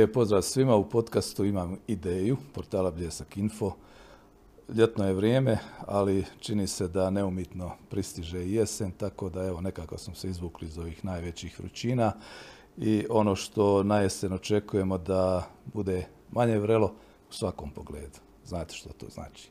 Lijep 0.00 0.12
pozdrav 0.14 0.42
svima. 0.42 0.76
U 0.76 0.88
podcastu 0.88 1.44
imam 1.44 1.76
ideju 1.86 2.36
portala 2.54 2.90
Bljesak 2.90 3.36
Info. 3.36 3.72
Ljetno 4.76 5.06
je 5.06 5.14
vrijeme, 5.14 5.58
ali 5.86 6.24
čini 6.38 6.66
se 6.66 6.88
da 6.88 7.10
neumitno 7.10 7.72
pristiže 7.90 8.44
i 8.44 8.52
jesen, 8.52 8.90
tako 8.90 9.30
da 9.30 9.44
evo 9.44 9.60
nekako 9.60 9.98
smo 9.98 10.14
se 10.14 10.28
izvukli 10.28 10.66
iz 10.66 10.78
ovih 10.78 11.04
najvećih 11.04 11.60
vrućina 11.60 12.12
i 12.76 13.06
ono 13.10 13.36
što 13.36 13.82
na 13.82 14.00
jesen 14.00 14.32
očekujemo 14.32 14.98
da 14.98 15.50
bude 15.64 16.06
manje 16.30 16.58
vrelo 16.58 16.94
u 17.30 17.32
svakom 17.32 17.70
pogledu. 17.70 18.18
Znate 18.44 18.74
što 18.74 18.88
to 18.92 19.06
znači. 19.08 19.50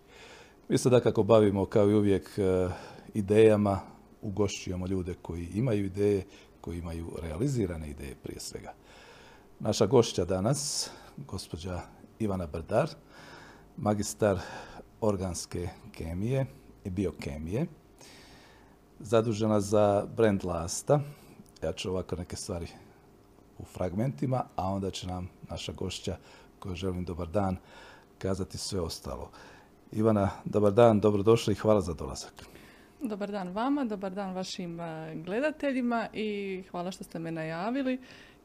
Mi 0.70 0.77
se 0.77 0.89
da 0.89 1.00
kako 1.00 1.23
bavimo 1.23 1.66
kao 1.66 1.89
i 1.89 1.95
uvijek 1.95 2.30
e, 2.38 2.70
idejama, 3.13 3.80
ugošćujemo 4.22 4.88
ljude 4.88 5.13
koji 5.22 5.47
imaju 5.53 5.86
ideje, 5.86 6.25
koji 6.61 6.77
imaju 6.77 7.11
realizirane 7.22 7.89
ideje 7.89 8.16
prije 8.23 8.39
svega. 8.39 8.73
Naša 9.62 9.86
gošća 9.86 10.26
danas, 10.26 10.91
gospođa 11.18 11.80
Ivana 12.20 12.48
Brdar, 12.48 12.90
magistar 13.77 14.40
organske 15.02 15.70
kemije 15.91 16.45
i 16.84 16.90
biokemije, 16.90 17.66
zadužena 19.00 19.62
za 19.62 20.05
brand 20.16 20.44
Lasta. 20.44 21.00
Ja 21.64 21.73
ću 21.73 21.90
ovako 21.90 22.16
neke 22.16 22.36
stvari 22.36 22.67
u 23.58 23.64
fragmentima, 23.64 24.44
a 24.55 24.67
onda 24.67 24.91
će 24.91 25.08
nam 25.08 25.30
naša 25.50 25.72
gošća, 25.72 26.17
koju 26.59 26.76
želim 26.76 27.05
dobar 27.05 27.28
dan, 27.28 27.58
kazati 28.17 28.58
sve 28.58 28.81
ostalo. 28.81 29.31
Ivana, 29.91 30.30
dobar 30.45 30.73
dan, 30.73 31.00
dobrodošli 31.00 31.52
i 31.52 31.58
hvala 31.58 31.81
za 31.81 31.94
dolazak. 31.94 32.33
Dobar 33.02 33.31
dan 33.31 33.50
vama, 33.50 33.86
dobar 33.86 34.11
dan 34.11 34.33
vašim 34.33 34.80
eh, 34.80 35.16
gledateljima 35.16 36.08
i 36.14 36.64
hvala 36.72 36.92
što 36.92 37.03
ste 37.03 37.20
me 37.20 37.31
najavili. 37.31 38.00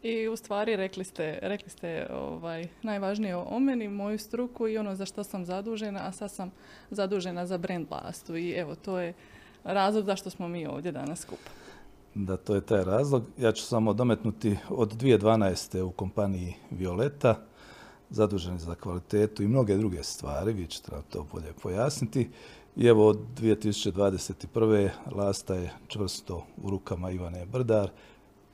I 0.04 0.28
u 0.28 0.36
stvari 0.36 0.76
rekli 0.76 1.04
ste, 1.04 1.38
rekli 1.42 1.70
ste 1.70 2.06
ovaj, 2.10 2.68
najvažnije 2.82 3.36
o 3.36 3.58
meni, 3.58 3.88
moju 3.88 4.18
struku 4.18 4.68
i 4.68 4.78
ono 4.78 4.96
za 4.96 5.06
što 5.06 5.24
sam 5.24 5.44
zadužena, 5.44 6.00
a 6.06 6.12
sad 6.12 6.30
sam 6.30 6.50
zadužena 6.90 7.46
za 7.46 7.58
brand 7.58 7.86
lastu 7.90 8.36
i 8.36 8.50
evo 8.50 8.74
to 8.74 8.98
je 8.98 9.14
razlog 9.64 10.04
zašto 10.04 10.30
smo 10.30 10.48
mi 10.48 10.66
ovdje 10.66 10.92
danas 10.92 11.20
skupa. 11.20 11.50
Da, 12.14 12.36
to 12.36 12.54
je 12.54 12.60
taj 12.60 12.84
razlog. 12.84 13.24
Ja 13.38 13.52
ću 13.52 13.62
samo 13.62 13.92
dometnuti 13.92 14.56
od 14.68 14.92
2012. 14.92 15.80
u 15.80 15.90
kompaniji 15.90 16.54
Violeta, 16.70 17.40
zaduženi 18.10 18.58
za 18.58 18.74
kvalitetu 18.74 19.42
i 19.42 19.48
mnoge 19.48 19.76
druge 19.76 20.02
stvari, 20.02 20.52
vi 20.52 20.66
ćete 20.66 20.92
nam 20.92 21.02
to 21.10 21.26
bolje 21.32 21.52
pojasniti. 21.62 22.30
I 22.76 22.86
evo 22.86 23.06
od 23.06 23.18
2021. 23.36 24.90
Lasta 25.12 25.54
je 25.54 25.72
čvrsto 25.88 26.46
u 26.62 26.70
rukama 26.70 27.10
Ivane 27.10 27.46
Brdar 27.46 27.90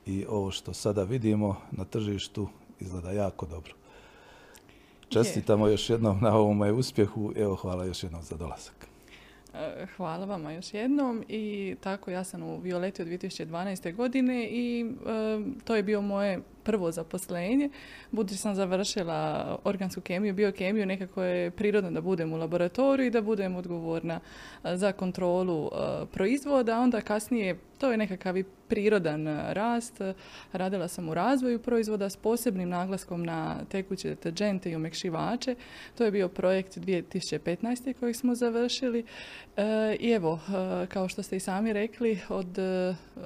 i 0.05 0.25
ovo 0.29 0.51
što 0.51 0.73
sada 0.73 1.03
vidimo 1.03 1.55
na 1.71 1.85
tržištu 1.85 2.47
izgleda 2.79 3.11
jako 3.11 3.45
dobro. 3.45 3.73
Čestitamo 5.09 5.67
još 5.67 5.89
jednom 5.89 6.19
na 6.21 6.35
ovome 6.35 6.71
uspjehu. 6.71 7.33
Evo, 7.35 7.55
hvala 7.55 7.85
još 7.85 8.03
jednom 8.03 8.23
za 8.23 8.35
dolazak. 8.35 8.87
E, 9.53 9.85
hvala 9.97 10.25
vama 10.25 10.51
još 10.51 10.73
jednom 10.73 11.23
i 11.27 11.75
tako 11.81 12.11
ja 12.11 12.23
sam 12.23 12.43
u 12.43 12.59
Violeti 12.59 13.01
od 13.01 13.07
2012. 13.07 13.95
godine 13.95 14.47
i 14.47 14.81
e, 14.81 15.39
to 15.63 15.75
je 15.75 15.83
bio 15.83 16.01
moje 16.01 16.39
prvo 16.63 16.91
zaposlenje. 16.91 17.69
Budući 18.11 18.37
sam 18.37 18.55
završila 18.55 19.57
organsku 19.63 20.01
kemiju, 20.01 20.33
biokemiju, 20.33 20.85
nekako 20.85 21.23
je 21.23 21.51
prirodno 21.51 21.91
da 21.91 22.01
budem 22.01 22.33
u 22.33 22.37
laboratoriju 22.37 23.07
i 23.07 23.11
da 23.11 23.21
budem 23.21 23.55
odgovorna 23.55 24.19
e, 24.63 24.77
za 24.77 24.91
kontrolu 24.91 25.65
e, 25.65 26.05
proizvoda. 26.05 26.79
Onda 26.79 27.01
kasnije, 27.01 27.59
to 27.77 27.91
je 27.91 27.97
nekakav 27.97 28.37
i 28.37 28.43
prirodan 28.67 29.27
e, 29.27 29.53
rast. 29.53 30.01
Radila 30.53 30.87
sam 30.87 31.09
u 31.09 31.13
razvoju 31.13 31.59
proizvoda 31.59 32.09
s 32.09 32.17
posebnim 32.17 32.69
naglaskom 32.69 33.23
na 33.23 33.65
tekuće 33.69 34.09
deterđente 34.09 34.71
i 34.71 34.75
omekšivače. 34.75 35.55
To 35.97 36.05
je 36.05 36.11
bio 36.11 36.29
projekt 36.29 36.77
2015. 36.77 37.93
kojeg 37.93 38.15
smo 38.15 38.35
završili. 38.35 39.05
I 39.99 40.11
evo, 40.11 40.39
kao 40.89 41.09
što 41.09 41.23
ste 41.23 41.35
i 41.35 41.39
sami 41.39 41.73
rekli, 41.73 42.19
od, 42.29 42.57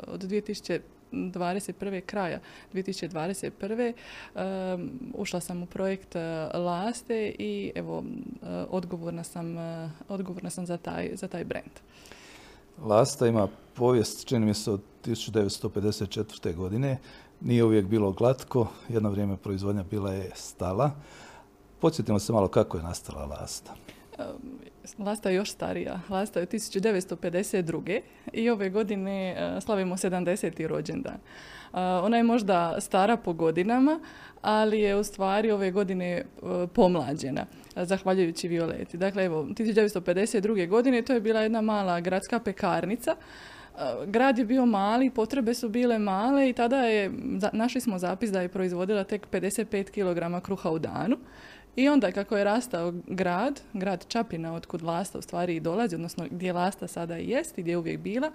od 0.08 0.24
2000 0.24 0.80
2021. 1.16 2.02
kraja 2.02 2.40
2021. 2.74 3.94
Um, 4.76 4.92
ušla 5.14 5.40
sam 5.40 5.64
u 5.64 5.66
projekt 5.66 6.16
uh, 6.16 6.22
Laste 6.62 7.36
i 7.40 7.72
evo 7.76 7.98
uh, 7.98 8.06
odgovorna 8.70 9.24
sam, 9.24 9.58
uh, 9.58 9.90
odgovorna 10.08 10.50
sam 10.50 10.66
za 10.66 10.78
taj, 10.78 11.12
za 11.16 11.28
taj 11.28 11.44
brand. 11.44 11.72
Lasta 12.82 13.28
ima 13.28 13.48
povijest, 13.74 14.28
čini 14.28 14.46
mi 14.46 14.54
se, 14.54 14.72
od 14.72 14.82
1954. 15.06 16.56
godine. 16.56 16.98
Nije 17.42 17.64
uvijek 17.64 17.86
bilo 17.86 18.12
glatko, 18.12 18.68
jedno 18.90 19.10
vrijeme 19.10 19.38
proizvodnja 19.38 19.84
bila 19.84 20.14
je 20.14 20.32
stala. 20.36 20.92
Podsjetimo 21.80 22.20
se 22.20 22.34
malo 22.34 22.48
kako 22.48 22.78
je 22.78 22.84
nastala 22.84 23.26
Lasta. 23.26 23.76
Lasta 24.98 25.30
je 25.30 25.36
još 25.36 25.52
starija. 25.52 26.00
Lasta 26.10 26.40
je 26.40 26.44
od 26.44 26.50
1952. 26.50 28.02
i 28.34 28.50
ove 28.50 28.70
godine 28.70 29.36
e, 29.38 29.62
slavimo 29.62 29.98
70. 29.98 30.68
rođendan. 30.68 31.14
E, 31.14 31.20
ona 31.80 32.18
je 32.18 32.24
možda 32.24 32.76
stara 32.82 33.18
po 33.18 33.34
godinama, 33.34 34.00
ali 34.42 34.80
je 34.80 34.96
u 34.96 35.04
stvari 35.04 35.52
ove 35.52 35.72
godine 35.72 36.12
e, 36.12 36.24
pomlađena, 36.74 37.46
zahvaljujući 37.76 38.48
Violeti. 38.48 38.98
Dakle, 38.98 39.26
evo, 39.26 39.44
1952. 39.44 40.68
godine 40.68 41.02
to 41.02 41.14
je 41.14 41.22
bila 41.22 41.42
jedna 41.42 41.62
mala 41.62 42.00
gradska 42.00 42.40
pekarnica, 42.40 43.16
grad 44.06 44.38
je 44.38 44.46
bio 44.46 44.66
mali, 44.66 45.10
potrebe 45.10 45.54
su 45.54 45.70
bile 45.70 46.00
male 46.00 46.50
i 46.50 46.54
tada 46.54 46.78
je, 46.78 47.12
našli 47.54 47.82
smo 47.82 48.00
zapis 48.00 48.32
da 48.32 48.42
je 48.42 48.50
proizvodila 48.50 49.04
tek 49.04 49.28
55 49.32 50.40
kg 50.40 50.46
kruha 50.46 50.70
u 50.70 50.80
danu. 50.80 51.18
I 51.76 51.90
onda 51.90 52.12
kako 52.12 52.38
je 52.38 52.44
rastao 52.44 52.94
grad, 53.08 53.62
grad 53.74 54.06
Čapina, 54.08 54.54
otkud 54.54 54.82
Lasta 54.82 55.20
u 55.20 55.22
stvari 55.22 55.56
i 55.56 55.60
dolazi, 55.60 55.96
odnosno 55.96 56.26
gdje 56.32 56.54
Lasta 56.54 56.88
sada 56.88 57.18
i 57.18 57.30
jest 57.30 57.58
i 57.58 57.62
gdje 57.62 57.72
je 57.72 57.78
uvijek 57.78 58.00
bila, 58.00 58.28
e, 58.28 58.32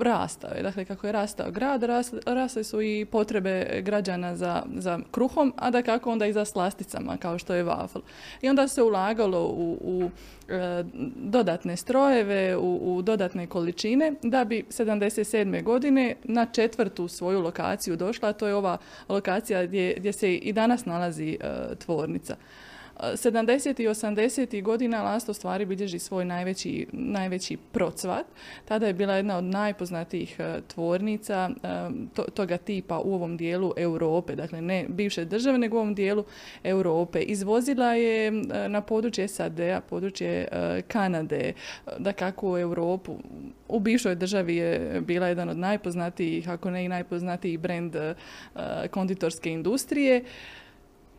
rastao 0.00 0.50
je. 0.56 0.62
Dakle, 0.62 0.84
kako 0.84 1.06
je 1.06 1.12
rastao 1.12 1.50
grad, 1.50 1.82
rasle 2.26 2.64
su 2.64 2.82
i 2.82 3.04
potrebe 3.04 3.80
građana 3.82 4.36
za, 4.36 4.62
za 4.74 5.00
kruhom, 5.10 5.52
a 5.56 5.70
da 5.70 5.82
kako 5.82 6.12
onda 6.12 6.26
i 6.26 6.32
za 6.32 6.44
slasticama, 6.44 7.16
kao 7.16 7.38
što 7.38 7.54
je 7.54 7.64
wafel. 7.64 8.00
I 8.42 8.48
onda 8.48 8.68
se 8.68 8.82
ulagalo 8.82 9.42
u, 9.44 9.78
u 9.80 10.10
e, 10.48 10.84
dodatne 11.16 11.76
strojeve, 11.76 12.56
u, 12.56 12.96
u 12.96 13.02
dodatne 13.02 13.46
količine, 13.46 14.12
da 14.22 14.44
bi 14.44 14.64
77. 14.68 15.62
godine 15.62 16.16
na 16.24 16.46
četvrtu 16.46 17.08
svoju 17.08 17.40
lokaciju 17.40 17.96
došla, 17.96 18.28
a 18.28 18.32
to 18.32 18.46
je 18.46 18.54
ova 18.54 18.78
lokacija 19.08 19.66
gdje, 19.66 19.94
gdje 19.96 20.12
se 20.12 20.34
i 20.34 20.52
danas 20.52 20.84
nalazi 20.84 21.38
e, 21.40 21.74
tvornica. 21.78 22.36
70. 23.00 23.80
i 23.82 23.88
80. 23.88 24.62
godina 24.62 25.02
Lasto 25.02 25.34
stvari 25.34 25.64
bilježi 25.64 25.98
svoj 25.98 26.24
najveći, 26.24 26.86
najveći 26.92 27.56
procvat. 27.72 28.26
Tada 28.64 28.86
je 28.86 28.94
bila 28.94 29.14
jedna 29.14 29.38
od 29.38 29.44
najpoznatijih 29.44 30.40
e, 30.40 30.60
tvornica 30.74 31.50
e, 31.62 31.68
toga 32.34 32.56
tipa 32.56 32.98
u 32.98 33.14
ovom 33.14 33.36
dijelu 33.36 33.72
Europe, 33.76 34.34
dakle 34.34 34.60
ne 34.60 34.84
bivše 34.88 35.24
države, 35.24 35.58
nego 35.58 35.76
u 35.76 35.80
ovom 35.80 35.94
dijelu 35.94 36.24
Europe. 36.64 37.20
Izvozila 37.20 37.94
je 37.94 38.26
e, 38.26 38.32
na 38.68 38.80
područje 38.80 39.28
SAD-a, 39.28 39.80
područje 39.80 40.48
Kanade, 40.88 41.52
da 41.98 42.12
kako 42.12 42.52
u 42.52 42.58
Europu. 42.58 43.16
U 43.68 43.80
bivšoj 43.80 44.14
državi 44.14 44.56
je 44.56 45.00
bila 45.00 45.26
jedan 45.26 45.48
od 45.48 45.58
najpoznatijih, 45.58 46.48
ako 46.48 46.70
ne 46.70 46.84
i 46.84 46.88
najpoznatiji 46.88 47.56
brend 47.56 47.96
konditorske 48.90 49.50
industrije. 49.50 50.24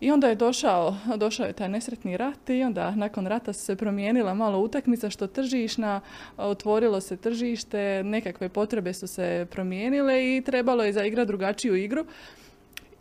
I 0.01 0.11
onda 0.11 0.27
je 0.27 0.35
došao, 0.35 0.95
došao 1.15 1.45
je 1.45 1.53
taj 1.53 1.69
nesretni 1.69 2.17
rat 2.17 2.49
i 2.49 2.63
onda 2.63 2.91
nakon 2.95 3.27
rata 3.27 3.53
se 3.53 3.75
promijenila 3.75 4.33
malo 4.33 4.59
utakmica 4.59 5.09
što 5.09 5.27
tržišna, 5.27 6.01
otvorilo 6.37 7.01
se 7.01 7.17
tržište, 7.17 8.03
nekakve 8.03 8.49
potrebe 8.49 8.93
su 8.93 9.07
se 9.07 9.47
promijenile 9.51 10.37
i 10.37 10.41
trebalo 10.41 10.83
je 10.83 10.93
zaigrati 10.93 11.27
drugačiju 11.27 11.75
igru. 11.75 12.05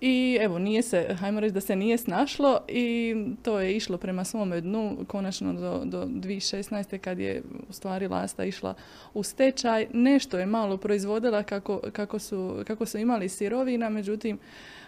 I 0.00 0.38
evo, 0.40 0.58
nije 0.58 0.82
se, 0.82 1.16
hajmo 1.20 1.40
reći 1.40 1.54
da 1.54 1.60
se 1.60 1.76
nije 1.76 1.98
snašlo 1.98 2.60
i 2.68 3.14
to 3.42 3.60
je 3.60 3.76
išlo 3.76 3.98
prema 3.98 4.24
svome 4.24 4.60
dnu, 4.60 4.96
konačno 5.06 5.52
do, 5.52 5.82
do 5.84 6.04
2016. 6.04 6.98
kad 6.98 7.18
je 7.18 7.42
u 7.68 7.72
stvari 7.72 8.08
Lasta 8.08 8.44
išla 8.44 8.74
u 9.14 9.22
stečaj. 9.22 9.86
Nešto 9.92 10.38
je 10.38 10.46
malo 10.46 10.76
proizvodila 10.76 11.42
kako, 11.42 11.80
kako, 11.92 12.18
su, 12.18 12.62
kako 12.66 12.86
su 12.86 12.98
imali 12.98 13.28
sirovina, 13.28 13.88
međutim 13.88 14.38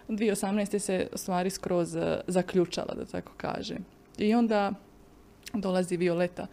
2018. 0.09 0.79
se 0.79 1.09
stvari 1.15 1.51
skroz 1.51 1.97
e, 1.97 2.21
zaključala, 2.27 2.95
da 2.95 3.05
tako 3.05 3.33
kaže. 3.37 3.77
I 4.19 4.35
onda 4.35 4.73
dolazi 5.53 5.97
Violeta 5.97 6.47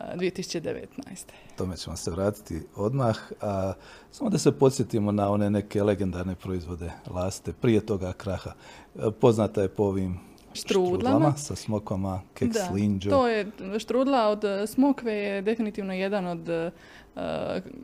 2019. 0.00 0.76
E, 1.08 1.14
Tome 1.56 1.76
ćemo 1.76 1.96
se 1.96 2.10
vratiti 2.10 2.62
odmah. 2.76 3.18
A, 3.40 3.72
samo 4.10 4.30
da 4.30 4.38
se 4.38 4.52
podsjetimo 4.52 5.12
na 5.12 5.30
one 5.30 5.50
neke 5.50 5.82
legendarne 5.82 6.34
proizvode 6.34 6.92
laste 7.06 7.52
prije 7.52 7.86
toga 7.86 8.12
kraha. 8.12 8.52
E, 8.96 9.10
poznata 9.20 9.62
je 9.62 9.68
po 9.68 9.82
ovim 9.82 10.20
štrudlama, 10.52 11.36
sa 11.36 11.56
smokvama, 11.56 12.20
keks 12.34 12.56
da, 12.56 13.10
To 13.10 13.28
je 13.28 13.50
štrudla 13.78 14.28
od 14.28 14.44
smokve 14.66 15.12
je 15.12 15.42
definitivno 15.42 15.92
jedan 15.92 16.26
od 16.26 16.72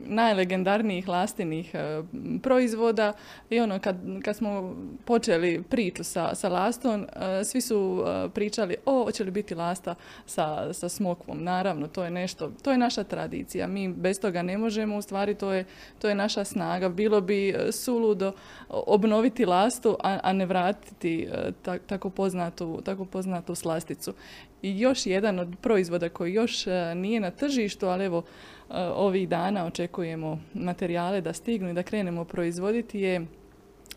najlegendarnijih 0.05 1.07
lastinih 1.07 1.75
proizvoda 2.43 3.13
i 3.49 3.59
ono 3.59 3.79
kad, 3.79 3.97
kad 4.23 4.35
smo 4.35 4.75
počeli 5.05 5.63
priču 5.69 6.03
sa, 6.03 6.35
sa 6.35 6.49
lastom, 6.49 7.07
svi 7.43 7.61
su 7.61 8.05
pričali 8.33 8.75
o, 8.85 9.03
hoće 9.03 9.23
li 9.23 9.31
biti 9.31 9.55
lasta 9.55 9.95
sa, 10.25 10.73
sa 10.73 10.89
smokvom. 10.89 11.43
Naravno, 11.43 11.87
to 11.87 12.03
je 12.03 12.11
nešto, 12.11 12.51
to 12.63 12.71
je 12.71 12.77
naša 12.77 13.03
tradicija. 13.03 13.67
Mi 13.67 13.87
bez 13.87 14.19
toga 14.19 14.41
ne 14.41 14.57
možemo, 14.57 14.97
u 14.97 15.01
stvari 15.01 15.35
to 15.35 15.53
je, 15.53 15.65
to 15.99 16.09
je 16.09 16.15
naša 16.15 16.43
snaga. 16.43 16.89
Bilo 16.89 17.21
bi 17.21 17.55
suludo 17.71 18.31
obnoviti 18.69 19.45
lastu, 19.45 19.97
a, 20.03 20.19
a 20.23 20.33
ne 20.33 20.45
vratiti 20.45 21.27
tako, 21.87 22.09
poznatu, 22.09 22.81
tako 22.85 23.05
poznatu 23.05 23.55
slasticu. 23.55 24.13
I 24.61 24.79
još 24.79 25.05
jedan 25.05 25.39
od 25.39 25.55
proizvoda 25.61 26.09
koji 26.09 26.33
još 26.33 26.65
nije 26.95 27.19
na 27.19 27.31
tržištu, 27.31 27.87
ali 27.87 28.05
evo 28.05 28.23
ovih 28.95 29.29
dana 29.29 29.65
očekujemo 29.65 30.39
materijale 30.53 31.21
da 31.21 31.33
stignu 31.33 31.69
i 31.69 31.73
da 31.73 31.83
krenemo 31.83 32.25
proizvoditi 32.25 32.99
je 32.99 33.25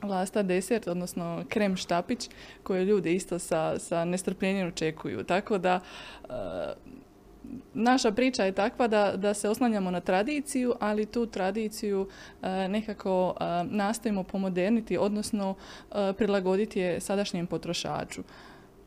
lasta 0.02 0.42
desert, 0.42 0.88
odnosno 0.88 1.44
krem 1.48 1.76
štapić, 1.76 2.30
koje 2.62 2.84
ljudi 2.84 3.14
isto 3.14 3.38
sa, 3.38 3.78
sa 3.78 4.04
nestrpljenjem 4.04 4.68
očekuju. 4.68 5.24
Tako 5.24 5.58
da 5.58 5.80
e, 5.80 6.28
naša 7.74 8.10
priča 8.12 8.44
je 8.44 8.52
takva 8.52 8.88
da, 8.88 9.12
da 9.16 9.34
se 9.34 9.48
oslanjamo 9.48 9.90
na 9.90 10.00
tradiciju, 10.00 10.74
ali 10.80 11.06
tu 11.06 11.26
tradiciju 11.26 12.08
nekako 12.68 13.34
nastojimo 13.64 14.22
pomoderniti, 14.22 14.98
odnosno 14.98 15.54
prilagoditi 16.16 16.80
je 16.80 17.00
sadašnjem 17.00 17.46
potrošaču 17.46 18.22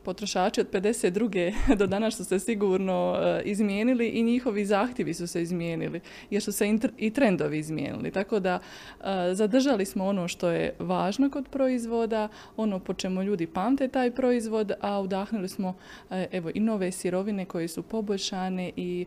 potrošači 0.04 0.62
od 0.62 0.72
52. 0.72 1.54
do 1.80 1.88
danas 1.88 2.18
su 2.18 2.26
se 2.26 2.40
sigurno 2.40 3.18
e, 3.20 3.42
izmijenili 3.46 4.08
i 4.08 4.24
njihovi 4.24 4.66
zahtjevi 4.66 5.14
su 5.14 5.28
se 5.28 5.42
izmijenili 5.42 6.02
jer 6.30 6.44
su 6.44 6.52
se 6.52 6.78
i 6.98 7.10
trendovi 7.10 7.58
izmijenili. 7.58 8.12
Tako 8.12 8.40
da 8.40 8.60
e, 8.60 9.06
zadržali 9.34 9.86
smo 9.86 10.06
ono 10.06 10.28
što 10.28 10.50
je 10.50 10.76
važno 10.80 11.30
kod 11.30 11.48
proizvoda, 11.48 12.28
ono 12.58 12.80
po 12.80 12.94
čemu 12.94 13.24
ljudi 13.24 13.48
pamte 13.48 13.88
taj 13.88 14.12
proizvod, 14.12 14.72
a 14.82 15.00
udahnuli 15.00 15.50
smo 15.50 15.76
e, 16.10 16.28
evo 16.32 16.52
i 16.54 16.60
nove 16.60 16.92
sirovine 16.92 17.46
koje 17.46 17.68
su 17.68 17.84
poboljšane 17.84 18.72
i 18.76 19.06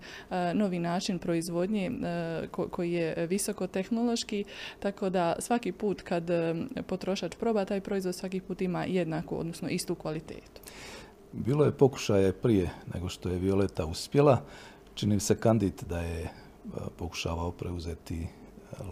novi 0.55 0.79
način 0.79 1.19
proizvodnje 1.19 1.91
koji 2.71 2.93
je 2.93 3.27
visoko 3.27 3.67
tehnološki, 3.67 4.45
tako 4.81 5.11
da 5.11 5.37
svaki 5.39 5.73
put 5.73 6.03
kad 6.03 6.31
potrošač 6.87 7.37
proba 7.37 7.65
taj 7.65 7.81
proizvod 7.81 8.15
svaki 8.15 8.41
put 8.41 8.61
ima 8.61 8.85
jednaku, 8.85 9.37
odnosno 9.37 9.69
istu 9.69 9.95
kvalitetu. 9.95 10.61
Bilo 11.37 11.65
je 11.65 11.73
pokušaje 11.73 12.33
prije 12.33 12.71
nego 12.95 13.09
što 13.09 13.29
je 13.29 13.39
Violeta 13.39 13.87
uspjela. 13.87 14.41
Čini 14.95 15.21
se 15.21 15.37
kandid 15.37 15.83
da 15.89 16.01
je 16.01 16.23
e, 16.23 16.31
pokušavao 16.97 17.51
preuzeti 17.51 18.23
e, 18.23 18.27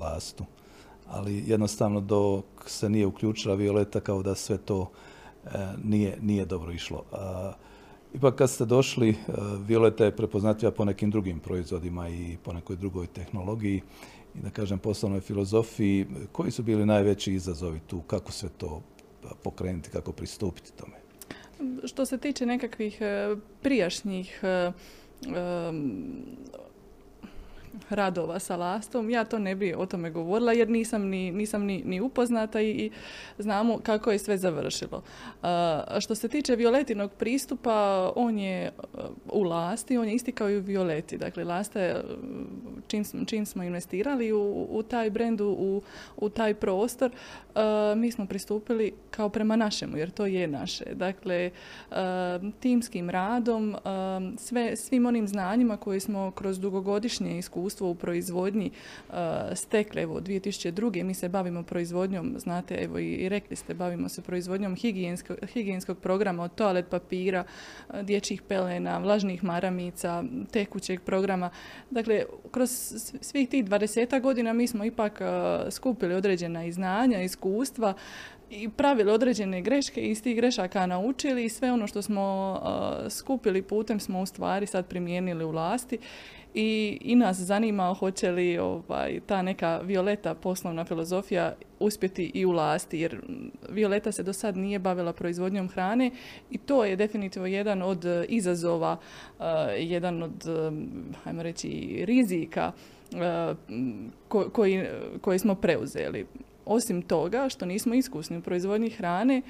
lastu. 0.00 0.44
Ali 1.08 1.44
jednostavno 1.46 2.00
dok 2.00 2.44
se 2.66 2.88
nije 2.88 3.06
uključila 3.06 3.54
Violeta 3.54 4.00
kao 4.00 4.22
da 4.22 4.34
sve 4.34 4.58
to 4.58 4.90
e, 5.44 5.48
nije, 5.84 6.18
nije 6.20 6.44
dobro 6.44 6.72
išlo. 6.72 7.04
Ipak 8.14 8.34
kad 8.34 8.50
ste 8.50 8.64
došli, 8.64 9.16
Violeta 9.66 10.04
je 10.04 10.16
prepoznatljiva 10.16 10.72
po 10.72 10.84
nekim 10.84 11.10
drugim 11.10 11.40
proizvodima 11.40 12.08
i 12.08 12.36
po 12.42 12.52
nekoj 12.52 12.76
drugoj 12.76 13.06
tehnologiji 13.06 13.82
i 14.34 14.38
da 14.42 14.50
kažem 14.50 14.78
poslovnoj 14.78 15.20
filozofiji. 15.20 16.06
Koji 16.32 16.50
su 16.50 16.62
bili 16.62 16.86
najveći 16.86 17.34
izazovi 17.34 17.80
tu? 17.86 18.00
Kako 18.00 18.32
sve 18.32 18.48
to 18.48 18.82
pokrenuti, 19.42 19.90
kako 19.90 20.12
pristupiti 20.12 20.72
tome? 20.72 21.01
Što 21.84 22.06
se 22.06 22.18
tiče 22.18 22.46
nekakvih 22.46 23.00
e, 23.00 23.36
prijašnjih 23.62 24.40
e, 24.42 24.72
radova 27.90 28.38
sa 28.38 28.56
lastom. 28.56 29.10
Ja 29.10 29.24
to 29.24 29.38
ne 29.38 29.54
bi 29.54 29.74
o 29.74 29.86
tome 29.86 30.10
govorila 30.10 30.52
jer 30.52 30.68
nisam 30.68 31.02
ni, 31.02 31.30
nisam 31.30 31.64
ni, 31.64 31.82
ni 31.84 32.00
upoznata 32.00 32.60
i, 32.60 32.70
i, 32.70 32.90
znamo 33.38 33.78
kako 33.78 34.12
je 34.12 34.18
sve 34.18 34.38
završilo. 34.38 35.02
što 36.00 36.14
se 36.14 36.28
tiče 36.28 36.56
Violetinog 36.56 37.12
pristupa, 37.12 38.12
on 38.16 38.38
je 38.38 38.72
u 39.28 39.42
lasti, 39.42 39.98
on 39.98 40.08
je 40.08 40.14
isti 40.14 40.32
kao 40.32 40.50
i 40.50 40.56
u 40.56 40.60
Violeti. 40.60 41.18
Dakle, 41.18 41.44
lasta 41.44 41.80
je, 41.80 42.04
čim, 42.86 43.04
čim 43.26 43.46
smo 43.46 43.62
investirali 43.62 44.32
u, 44.32 44.66
u 44.70 44.82
taj 44.82 45.10
brendu, 45.10 45.46
u, 45.58 45.82
u 46.16 46.28
taj 46.28 46.54
prostor, 46.54 47.10
mi 47.96 48.10
smo 48.10 48.26
pristupili 48.26 48.92
kao 49.10 49.28
prema 49.28 49.56
našemu, 49.56 49.96
jer 49.96 50.10
to 50.10 50.26
je 50.26 50.46
naše. 50.46 50.84
Dakle, 50.94 51.50
timskim 52.60 53.10
radom, 53.10 53.76
sve, 54.38 54.76
svim 54.76 55.06
onim 55.06 55.28
znanjima 55.28 55.76
koje 55.76 56.00
smo 56.00 56.30
kroz 56.30 56.60
dugogodišnje 56.60 57.38
iskustvo 57.38 57.61
iskustvo 57.62 57.90
u 57.90 57.94
proizvodnji 57.94 58.70
uh, 59.08 59.14
stekle. 59.54 60.02
Evo, 60.02 60.20
2002. 60.20 61.02
mi 61.04 61.14
se 61.14 61.28
bavimo 61.28 61.62
proizvodnjom, 61.62 62.34
znate, 62.38 62.74
evo 62.74 62.98
i, 62.98 63.28
rekli 63.28 63.56
ste, 63.56 63.74
bavimo 63.74 64.08
se 64.08 64.22
proizvodnjom 64.22 64.76
higijenskog, 64.76 65.36
higijenskog 65.52 65.98
programa 65.98 66.42
od 66.42 66.54
toalet 66.54 66.88
papira, 66.88 67.44
uh, 67.44 68.00
dječjih 68.00 68.42
pelena, 68.42 68.98
vlažnih 68.98 69.44
maramica, 69.44 70.24
tekućeg 70.52 71.00
programa. 71.00 71.50
Dakle, 71.90 72.24
kroz 72.50 72.70
svih 73.20 73.48
tih 73.48 73.64
20 73.64 74.20
godina 74.20 74.52
mi 74.52 74.66
smo 74.66 74.84
ipak 74.84 75.20
uh, 75.20 75.72
skupili 75.72 76.14
određena 76.14 76.64
i 76.64 76.72
znanja, 76.72 77.22
iskustva 77.22 77.94
i 78.52 78.68
pravili 78.68 79.10
određene 79.10 79.62
greške 79.62 80.00
i 80.00 80.10
iz 80.10 80.22
tih 80.22 80.36
grešaka 80.36 80.86
naučili 80.86 81.44
i 81.44 81.48
sve 81.48 81.72
ono 81.72 81.86
što 81.86 82.02
smo 82.02 82.60
skupili 83.10 83.62
putem 83.62 84.00
smo 84.00 84.20
u 84.20 84.26
stvari 84.26 84.66
sad 84.66 84.86
primijenili 84.86 85.44
u 85.44 85.50
vlasti 85.50 85.98
i, 86.54 86.98
i 87.00 87.16
nas 87.16 87.36
zanima 87.36 87.94
hoće 87.94 88.30
li 88.30 88.58
ovaj, 88.58 89.20
ta 89.26 89.42
neka 89.42 89.80
Violeta 89.84 90.34
poslovna 90.34 90.84
filozofija 90.84 91.54
uspjeti 91.80 92.30
i 92.34 92.46
u 92.46 92.50
lasti, 92.52 92.98
jer 92.98 93.20
Violeta 93.68 94.12
se 94.12 94.22
do 94.22 94.32
sad 94.32 94.56
nije 94.56 94.78
bavila 94.78 95.12
proizvodnjom 95.12 95.68
hrane 95.68 96.10
i 96.50 96.58
to 96.58 96.84
je 96.84 96.96
definitivno 96.96 97.48
jedan 97.48 97.82
od 97.82 98.04
izazova, 98.28 98.96
uh, 99.38 99.44
jedan 99.78 100.22
od, 100.22 100.46
um, 100.46 100.88
ajmo 101.24 101.42
reći, 101.42 102.02
rizika 102.06 102.72
uh, 103.12 103.56
koji, 104.52 104.84
koji 105.20 105.38
smo 105.38 105.54
preuzeli. 105.54 106.26
Osim 106.66 107.02
toga, 107.02 107.48
što 107.48 107.66
nismo 107.66 107.94
iskusni 107.94 108.38
u 108.38 108.42
proizvodnji 108.42 108.90
hrane, 108.90 109.42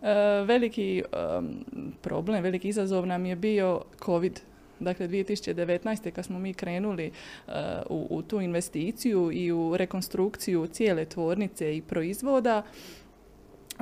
uh, 0.00 0.06
veliki 0.46 1.02
um, 1.38 1.64
problem, 2.02 2.42
veliki 2.42 2.68
izazov 2.68 3.06
nam 3.06 3.26
je 3.26 3.36
bio 3.36 3.82
COVID 4.04 4.40
Dakle, 4.80 5.08
2019. 5.08 6.10
kad 6.10 6.24
smo 6.24 6.38
mi 6.38 6.54
krenuli 6.54 7.10
uh, 7.46 7.52
u, 7.90 8.06
u 8.10 8.22
tu 8.22 8.40
investiciju 8.40 9.32
i 9.32 9.52
u 9.52 9.76
rekonstrukciju 9.76 10.66
cijele 10.66 11.04
tvornice 11.04 11.76
i 11.76 11.82
proizvoda, 11.82 12.62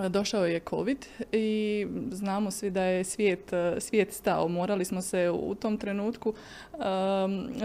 došao 0.09 0.47
je 0.47 0.61
COVID 0.71 1.07
i 1.33 1.87
znamo 2.11 2.51
svi 2.51 2.71
da 2.71 2.83
je 2.83 3.05
svijet, 3.05 3.53
svijet 3.79 4.13
stao. 4.13 4.49
Morali 4.49 4.85
smo 4.85 5.03
se 5.03 5.31
u 5.31 5.55
tom 5.55 5.79
trenutku 5.79 6.35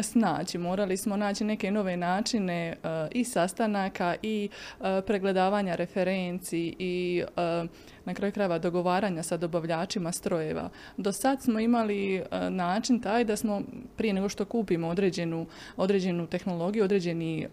snaći, 0.01 0.57
morali 0.57 0.97
smo 0.97 1.17
naći 1.17 1.43
neke 1.43 1.71
nove 1.71 1.97
načine 1.97 2.75
uh, 2.83 2.89
i 3.11 3.23
sastanaka 3.23 4.15
i 4.21 4.49
uh, 4.79 4.85
pregledavanja 5.07 5.75
referenci 5.75 6.75
i 6.79 7.23
uh, 7.27 7.69
na 8.05 8.13
kraju 8.13 8.33
krajeva 8.33 8.59
dogovaranja 8.59 9.23
sa 9.23 9.37
dobavljačima 9.37 10.11
strojeva. 10.11 10.69
Do 10.97 11.11
sad 11.11 11.41
smo 11.41 11.59
imali 11.59 12.23
način 12.49 13.01
taj 13.01 13.23
da 13.23 13.35
smo 13.35 13.61
prije 13.97 14.13
nego 14.13 14.29
što 14.29 14.45
kupimo 14.45 14.87
određenu, 14.87 15.45
određenu 15.77 16.27
tehnologiju, 16.27 16.83
određeni 16.83 17.47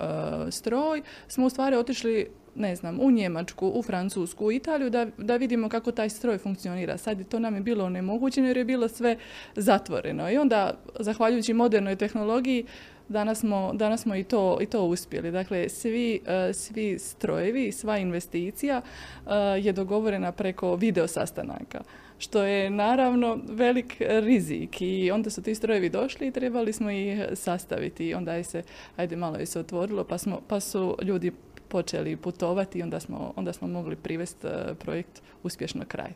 stroj, 0.51 1.03
smo 1.29 1.47
u 1.47 1.51
stvari 1.51 1.77
otišli 1.77 2.27
ne 2.59 2.77
znam, 2.77 2.99
u 3.01 3.11
Njemačku, 3.11 3.73
u 3.75 3.83
Francusku, 3.83 4.47
u 4.47 4.53
Italiju 4.53 4.91
da, 4.91 5.07
da 5.19 5.37
vidimo 5.37 5.69
kako 5.69 5.93
taj 5.93 6.09
stroj 6.09 6.39
funkcionira. 6.39 6.99
Sad 6.99 7.29
to 7.29 7.39
nam 7.39 7.55
je 7.55 7.61
bilo 7.61 7.85
onemogućeno 7.85 8.47
jer 8.47 8.57
je 8.57 8.65
bilo 8.65 8.89
sve 8.89 9.17
zatvoreno. 9.57 10.31
I 10.31 10.39
onda, 10.39 10.75
zahvaljujući 11.01 11.48
modernoj 11.55 11.97
tehnologiji, 11.97 12.65
danas 13.09 13.39
smo, 13.41 13.71
danas 13.75 14.03
smo 14.03 14.15
i, 14.15 14.25
to, 14.25 14.59
i 14.61 14.67
to 14.67 14.85
uspjeli. 14.85 15.31
Dakle, 15.31 15.69
svi, 15.69 16.21
uh, 16.23 16.55
svi 16.55 16.99
strojevi, 16.99 17.73
sva 17.73 17.99
investicija 17.99 18.81
uh, 18.81 19.33
je 19.65 19.73
dogovorena 19.73 20.33
preko 20.33 20.75
video 20.75 21.07
sastanaka 21.07 21.81
što 22.19 22.43
je 22.43 22.71
naravno 22.71 23.39
velik 23.49 23.97
rizik 23.99 24.77
i 24.81 25.11
onda 25.11 25.31
su 25.31 25.43
ti 25.43 25.55
strojevi 25.55 25.89
došli 25.89 26.27
i 26.27 26.31
trebali 26.31 26.73
smo 26.73 26.91
ih 26.91 27.21
sastaviti 27.35 28.09
i 28.09 28.15
onda 28.15 28.35
je 28.35 28.45
se, 28.45 28.63
ajde 28.97 29.17
malo 29.17 29.37
je 29.37 29.47
se 29.47 29.61
otvorilo 29.61 30.05
pa, 30.05 30.19
smo, 30.19 30.41
pa 30.49 30.61
su 30.61 30.97
ljudi 31.03 31.33
počeli 31.69 32.17
putovati 32.17 32.79
i 32.79 32.83
onda 32.83 33.01
smo, 33.01 33.33
onda 33.37 33.53
smo 33.53 33.69
mogli 33.69 33.97
privesti 33.97 34.47
e, 34.47 34.75
projekt 34.75 35.23
uspješno 35.43 35.85
kraj. 35.89 36.11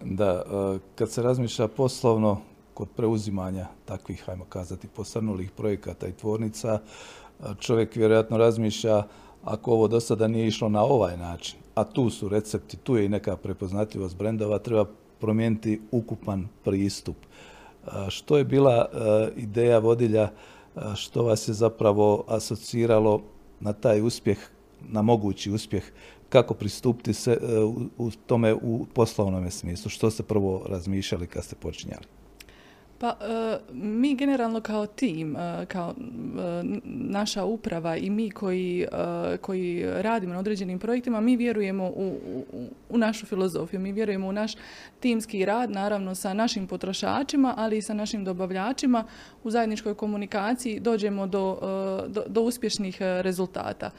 Da, 0.00 0.42
e, 0.76 0.78
kad 0.94 1.10
se 1.10 1.22
razmišlja 1.22 1.68
poslovno 1.68 2.40
kod 2.74 2.88
preuzimanja 2.96 3.66
takvih, 3.84 4.22
hajmo 4.26 4.44
kazati, 4.44 4.88
posrnulih 4.88 5.50
projekata 5.50 6.06
i 6.06 6.12
tvornica, 6.12 6.78
e, 6.78 7.44
čovjek 7.60 7.96
vjerojatno 7.96 8.36
razmišlja 8.36 9.02
ako 9.44 9.72
ovo 9.72 9.88
do 9.88 10.00
sada 10.00 10.28
nije 10.28 10.46
išlo 10.46 10.68
na 10.68 10.82
ovaj 10.82 11.16
način, 11.16 11.58
a 11.74 11.84
tu 11.84 12.10
su 12.10 12.28
recepti, 12.28 12.76
tu 12.76 12.96
je 12.96 13.04
i 13.04 13.08
neka 13.08 13.36
prepoznatljivost 13.36 14.16
brendova, 14.16 14.58
treba 14.58 14.84
promijeniti 15.20 15.80
ukupan 15.90 16.48
pristup. 16.64 17.16
Što 18.08 18.38
je 18.38 18.44
bila 18.44 18.88
ideja 19.36 19.78
vodilja 19.78 20.28
što 20.94 21.22
vas 21.22 21.48
je 21.48 21.54
zapravo 21.54 22.24
asociralo 22.28 23.22
na 23.60 23.72
taj 23.72 24.02
uspjeh, 24.02 24.38
na 24.88 25.02
mogući 25.02 25.50
uspjeh, 25.50 25.84
kako 26.28 26.54
pristupiti 26.54 27.14
se 27.14 27.38
u 27.98 28.10
tome 28.26 28.54
u 28.54 28.86
poslovnom 28.94 29.50
smislu? 29.50 29.90
Što 29.90 30.10
ste 30.10 30.22
prvo 30.22 30.62
razmišljali 30.68 31.26
kad 31.26 31.44
ste 31.44 31.56
počinjali? 31.56 32.04
Pa 32.98 33.08
e, 33.08 33.58
mi 33.72 34.14
generalno 34.14 34.60
kao 34.60 34.86
tim, 34.86 35.36
e, 35.36 35.66
kao 35.66 35.90
e, 35.90 35.94
naša 36.84 37.44
uprava 37.44 37.96
i 37.96 38.10
mi 38.10 38.30
koji, 38.30 38.86
koji 39.40 39.84
radimo 40.02 40.32
na 40.32 40.38
određenim 40.38 40.78
projektima, 40.78 41.20
mi 41.20 41.36
vjerujemo 41.36 41.84
u, 41.86 42.18
u, 42.90 42.98
našu 42.98 43.26
filozofiju, 43.26 43.80
mi 43.80 43.92
vjerujemo 43.92 44.28
u 44.28 44.32
naš 44.32 44.52
timski 45.00 45.44
rad, 45.44 45.70
naravno 45.70 46.14
sa 46.14 46.34
našim 46.34 46.66
potrošačima, 46.66 47.54
ali 47.56 47.78
i 47.78 47.82
sa 47.82 47.94
našim 47.94 48.24
dobavljačima. 48.24 49.04
U 49.44 49.50
zajedničkoj 49.50 49.94
komunikaciji 49.94 50.80
dođemo 50.80 51.26
do, 51.26 51.58
do, 52.08 52.24
do 52.28 52.42
uspješnih 52.42 52.96
rezultata 53.00 53.90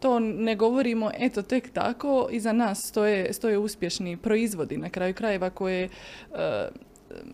to, 0.00 0.18
ne 0.18 0.56
govorimo 0.56 1.10
eto 1.18 1.42
tek 1.42 1.72
tako, 1.72 2.28
iza 2.30 2.52
nas 2.52 2.88
stoje, 2.88 3.32
stoje 3.32 3.58
uspješni 3.58 4.16
proizvodi 4.16 4.76
na 4.76 4.90
kraju 4.90 5.14
krajeva 5.14 5.50
koje 5.50 5.88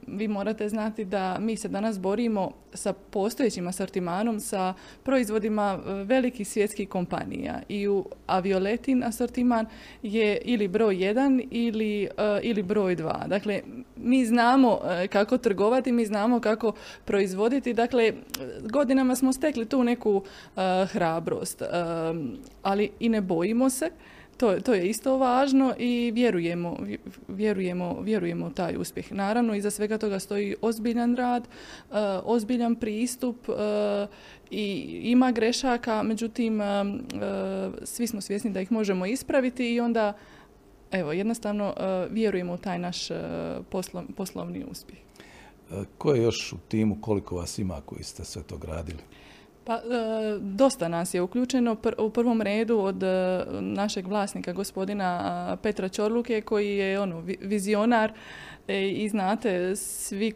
vi 0.07 0.29
morate 0.29 0.69
znati 0.69 1.05
da 1.05 1.39
mi 1.39 1.57
se 1.57 1.69
danas 1.69 2.01
borimo 2.01 2.51
sa 2.75 2.93
postojećim 2.93 3.69
asortimanom, 3.69 4.41
sa 4.41 4.75
proizvodima 5.03 5.79
e, 5.79 5.93
velikih 5.93 6.49
svjetskih 6.49 6.89
kompanija. 6.89 7.63
I 7.69 7.89
u 7.89 8.05
avioletin 8.27 9.05
asortiman 9.05 9.67
je 10.03 10.39
ili 10.45 10.69
broj 10.69 11.05
jedan 11.05 11.43
ili, 11.51 12.03
e, 12.05 12.09
ili 12.43 12.63
broj 12.63 12.95
dva. 12.95 13.25
Dakle, 13.27 13.61
mi 13.97 14.27
znamo 14.27 14.81
e, 14.85 15.09
kako 15.09 15.39
trgovati, 15.39 15.93
mi 15.93 16.07
znamo 16.07 16.41
kako 16.41 16.73
proizvoditi, 17.05 17.75
dakle, 17.75 18.13
godinama 18.71 19.17
smo 19.17 19.33
stekli 19.33 19.67
tu 19.67 19.85
neku 19.85 20.23
hrabrost, 20.87 21.63
ali 22.63 22.91
i 23.01 23.09
ne 23.09 23.21
bojimo 23.21 23.71
se 23.71 23.91
to, 24.39 24.61
to 24.61 24.75
je 24.75 24.89
isto 24.89 25.17
važno 25.17 25.75
i 25.79 26.11
vjerujemo, 26.15 26.77
vjerujemo, 27.29 28.01
vjerujemo 28.01 28.51
taj 28.51 28.77
uspjeh. 28.77 29.13
Naravno, 29.13 29.55
iza 29.55 29.71
svega 29.71 29.99
toga 29.99 30.19
stoji 30.19 30.57
ozbiljan 30.63 31.17
rad, 31.17 31.49
uh, 31.91 31.97
ozbiljan 32.25 32.75
pristup 32.75 33.49
uh, 33.49 33.57
i 34.51 34.65
ima 35.03 35.33
grešaka, 35.33 36.03
međutim, 36.03 36.61
uh, 36.61 36.67
svi 37.85 38.07
smo 38.07 38.21
svjesni 38.21 38.51
da 38.51 38.61
ih 38.61 38.73
možemo 38.73 39.07
ispraviti 39.07 39.75
i 39.75 39.81
onda, 39.81 40.13
evo, 40.91 41.13
jednostavno 41.13 41.75
vjerujemo 42.11 42.53
u 42.53 42.59
taj 42.59 42.79
naš 42.79 43.09
poslovni 44.17 44.65
uspjeh. 44.71 44.99
Ko 45.99 46.15
je 46.15 46.23
još 46.23 46.53
u 46.53 46.57
timu, 46.69 46.97
koliko 47.01 47.37
vas 47.37 47.59
ima 47.59 47.81
koji 47.81 48.03
ste 48.03 48.25
sve 48.25 48.43
to 48.43 48.57
gradili? 48.57 49.03
Pa, 49.69 49.75
e, 49.75 50.39
dosta 50.41 50.89
nas 50.89 51.15
je 51.15 51.23
uključeno. 51.23 51.77
U 51.99 52.11
prvom 52.11 52.43
redu 52.43 52.79
od 52.79 53.03
e, 53.03 53.45
našeg 53.61 54.07
vlasnika 54.07 54.53
gospodina 54.53 55.57
Petra 55.63 55.89
Čorluke 55.89 56.41
koji 56.41 56.77
je 56.77 57.01
ono 57.01 57.21
vizionar 57.41 58.13
i 58.75 59.09
znate 59.09 59.77
svi 59.77 60.33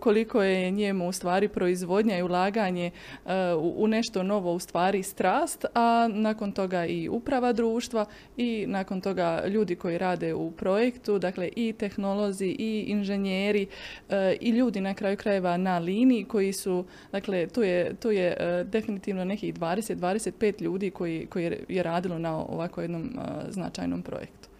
koliko 0.00 0.42
je 0.42 0.70
njemu 0.70 1.08
u 1.08 1.12
stvari 1.12 1.48
proizvodnja 1.48 2.18
i 2.18 2.22
ulaganje 2.22 2.90
e, 3.26 3.54
u 3.54 3.88
nešto 3.88 4.22
novo 4.22 4.52
u 4.52 4.58
stvari 4.58 5.02
strast, 5.02 5.64
a 5.74 6.08
nakon 6.12 6.52
toga 6.52 6.86
i 6.86 7.08
uprava 7.08 7.52
društva 7.52 8.04
i 8.36 8.64
nakon 8.68 9.00
toga 9.00 9.42
ljudi 9.46 9.76
koji 9.76 9.98
rade 9.98 10.34
u 10.34 10.50
projektu, 10.50 11.18
dakle 11.18 11.48
i 11.56 11.72
tehnolozi 11.72 12.56
i 12.58 12.84
inženjeri 12.86 13.66
e, 14.08 14.36
i 14.40 14.50
ljudi 14.50 14.80
na 14.80 14.94
kraju 14.94 15.16
krajeva 15.16 15.56
na 15.56 15.78
liniji 15.78 16.24
koji 16.24 16.52
su, 16.52 16.84
dakle 17.12 17.46
tu 17.46 17.62
je, 17.62 17.94
tu 17.94 18.10
je 18.10 18.36
definitivno 18.64 19.24
nekih 19.24 19.54
20-25 19.54 20.62
ljudi 20.62 20.90
koji, 20.90 21.26
koji 21.26 21.64
je 21.68 21.82
radilo 21.82 22.18
na 22.18 22.36
ovako 22.36 22.80
jednom 22.80 23.10
značajnom 23.48 24.02
projektu 24.02 24.53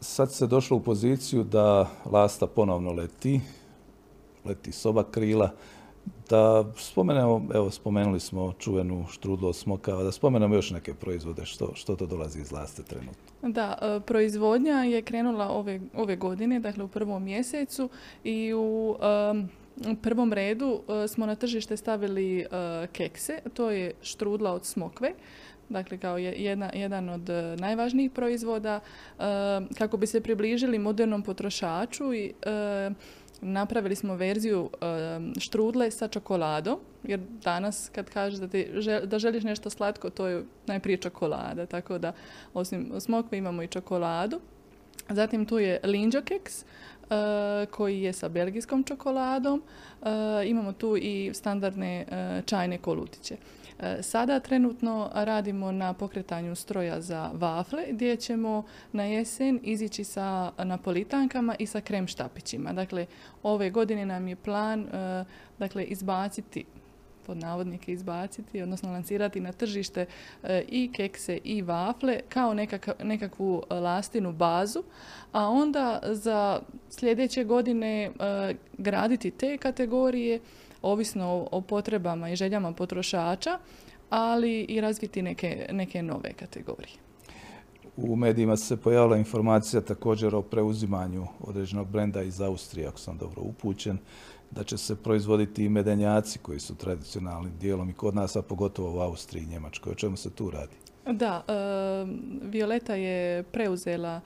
sad 0.00 0.32
se 0.32 0.46
došlo 0.46 0.76
u 0.76 0.80
poziciju 0.80 1.44
da 1.44 1.90
lasta 2.04 2.46
ponovno 2.46 2.92
leti, 2.92 3.40
leti 4.44 4.72
soba 4.72 5.04
krila, 5.10 5.50
da 6.30 6.64
spomenemo, 6.76 7.46
evo 7.54 7.70
spomenuli 7.70 8.20
smo 8.20 8.52
čuvenu 8.58 9.06
štrudlo 9.10 9.52
smokava, 9.52 10.02
da 10.02 10.12
spomenemo 10.12 10.54
još 10.54 10.70
neke 10.70 10.94
proizvode, 10.94 11.44
što, 11.44 11.70
što 11.74 11.96
to 11.96 12.06
dolazi 12.06 12.40
iz 12.40 12.52
laste 12.52 12.82
trenutno. 12.82 13.22
Da, 13.42 13.78
e, 13.82 14.00
proizvodnja 14.00 14.74
je 14.74 15.02
krenula 15.02 15.48
ove, 15.48 15.80
ove 15.94 16.16
godine, 16.16 16.60
dakle 16.60 16.84
u 16.84 16.88
prvom 16.88 17.24
mjesecu 17.24 17.88
i 18.24 18.54
u 18.54 18.96
prvom 20.02 20.32
redu 20.32 20.80
e, 20.88 21.08
smo 21.08 21.26
na 21.26 21.34
tržište 21.34 21.76
stavili 21.76 22.40
e, 22.40 22.46
kekse, 22.92 23.38
to 23.54 23.70
je 23.70 23.94
štrudla 24.02 24.52
od 24.52 24.64
smokve 24.64 25.12
dakle 25.68 25.98
kao 25.98 26.18
jedna, 26.18 26.70
jedan 26.74 27.08
od 27.08 27.30
e, 27.30 27.56
najvažnijih 27.58 28.10
proizvoda 28.10 28.80
e, 28.80 29.22
kako 29.78 29.96
bi 29.96 30.06
se 30.06 30.20
približili 30.20 30.78
modernom 30.78 31.22
potrošaču 31.22 32.14
i 32.14 32.32
e, 32.42 32.90
napravili 33.40 33.94
smo 33.94 34.14
verziju 34.14 34.70
štrudle 35.38 35.90
sa 35.90 36.08
čokoladom 36.08 36.78
jer 37.04 37.20
danas 37.20 37.90
kad 37.94 38.10
kažeš 38.10 38.38
da, 38.40 38.48
ti 38.48 38.68
da 39.04 39.18
želiš 39.18 39.44
nešto 39.44 39.70
slatko 39.70 40.10
to 40.10 40.26
je 40.26 40.44
najprije 40.66 40.96
čokolada 40.96 41.66
tako 41.66 41.98
da 41.98 42.12
osim 42.54 42.92
smokve 43.00 43.38
imamo 43.38 43.62
i 43.62 43.68
čokoladu. 43.68 44.40
Zatim 45.08 45.46
tu 45.46 45.58
je 45.58 45.80
linđo 45.84 46.22
keks 46.22 46.64
koji 47.70 48.02
je 48.02 48.12
sa 48.12 48.28
belgijskom 48.28 48.84
čokoladom. 48.84 49.62
imamo 50.46 50.72
tu 50.72 50.96
i 50.96 51.30
standardne 51.34 52.06
čajne 52.46 52.78
kolutiće. 52.78 53.36
Sada 54.00 54.40
trenutno 54.40 55.10
radimo 55.14 55.72
na 55.72 55.92
pokretanju 55.92 56.54
stroja 56.54 57.00
za 57.00 57.30
vafle 57.34 57.84
gdje 57.90 58.16
ćemo 58.16 58.62
na 58.92 59.04
jesen 59.04 59.60
izići 59.62 60.04
sa 60.04 60.52
napolitankama 60.58 61.54
i 61.58 61.66
sa 61.66 61.80
krem 61.80 62.06
štapićima. 62.06 62.72
Dakle, 62.72 63.06
ove 63.42 63.70
godine 63.70 64.06
nam 64.06 64.28
je 64.28 64.36
plan 64.36 64.86
dakle, 65.58 65.84
izbaciti 65.84 66.64
pod 67.26 67.36
navodnike 67.36 67.92
izbaciti, 67.92 68.62
odnosno 68.62 68.92
lancirati 68.92 69.40
na 69.40 69.52
tržište 69.52 70.06
e, 70.42 70.64
i 70.68 70.92
kekse 70.92 71.38
i 71.44 71.62
vafle 71.62 72.20
kao 72.28 72.54
nekakvu 73.02 73.62
lastinu 73.70 74.32
bazu, 74.32 74.82
a 75.32 75.48
onda 75.48 76.00
za 76.04 76.60
sljedeće 76.90 77.44
godine 77.44 78.10
graditi 78.78 79.30
te 79.30 79.58
kategorije 79.58 80.40
ovisno 80.82 81.48
o, 81.50 81.60
potrebama 81.60 82.30
i 82.30 82.36
željama 82.36 82.72
potrošača, 82.72 83.58
ali 84.10 84.60
i 84.60 84.80
razviti 84.80 85.22
neke, 85.22 85.66
neke 85.72 86.02
nove 86.02 86.32
kategorije. 86.32 86.96
U 87.96 88.16
medijima 88.16 88.56
se 88.56 88.76
pojavila 88.76 89.16
informacija 89.16 89.80
također 89.80 90.34
o 90.34 90.42
preuzimanju 90.42 91.26
određenog 91.40 91.88
brenda 91.88 92.22
iz 92.22 92.40
Austrije, 92.40 92.88
ako 92.88 92.98
sam 92.98 93.18
dobro 93.18 93.42
upućen, 93.42 93.98
da 94.50 94.64
će 94.64 94.78
se 94.78 94.96
proizvoditi 94.96 95.64
i 95.64 95.68
medenjaci 95.68 96.38
koji 96.38 96.60
su 96.60 96.74
tradicionalnim 96.74 97.52
dijelom 97.60 97.90
i 97.90 97.92
kod 97.92 98.14
nas, 98.14 98.36
a 98.36 98.42
pogotovo 98.42 98.96
u 98.96 99.00
Austriji 99.00 99.42
i 99.42 99.46
Njemačkoj. 99.46 99.92
O 99.92 99.94
čemu 99.94 100.16
se 100.16 100.30
tu 100.30 100.50
radi? 100.50 100.76
Da, 101.12 101.42
e, 101.48 101.52
Violeta 102.42 102.94
je 102.94 103.42
preuzela 103.42 104.20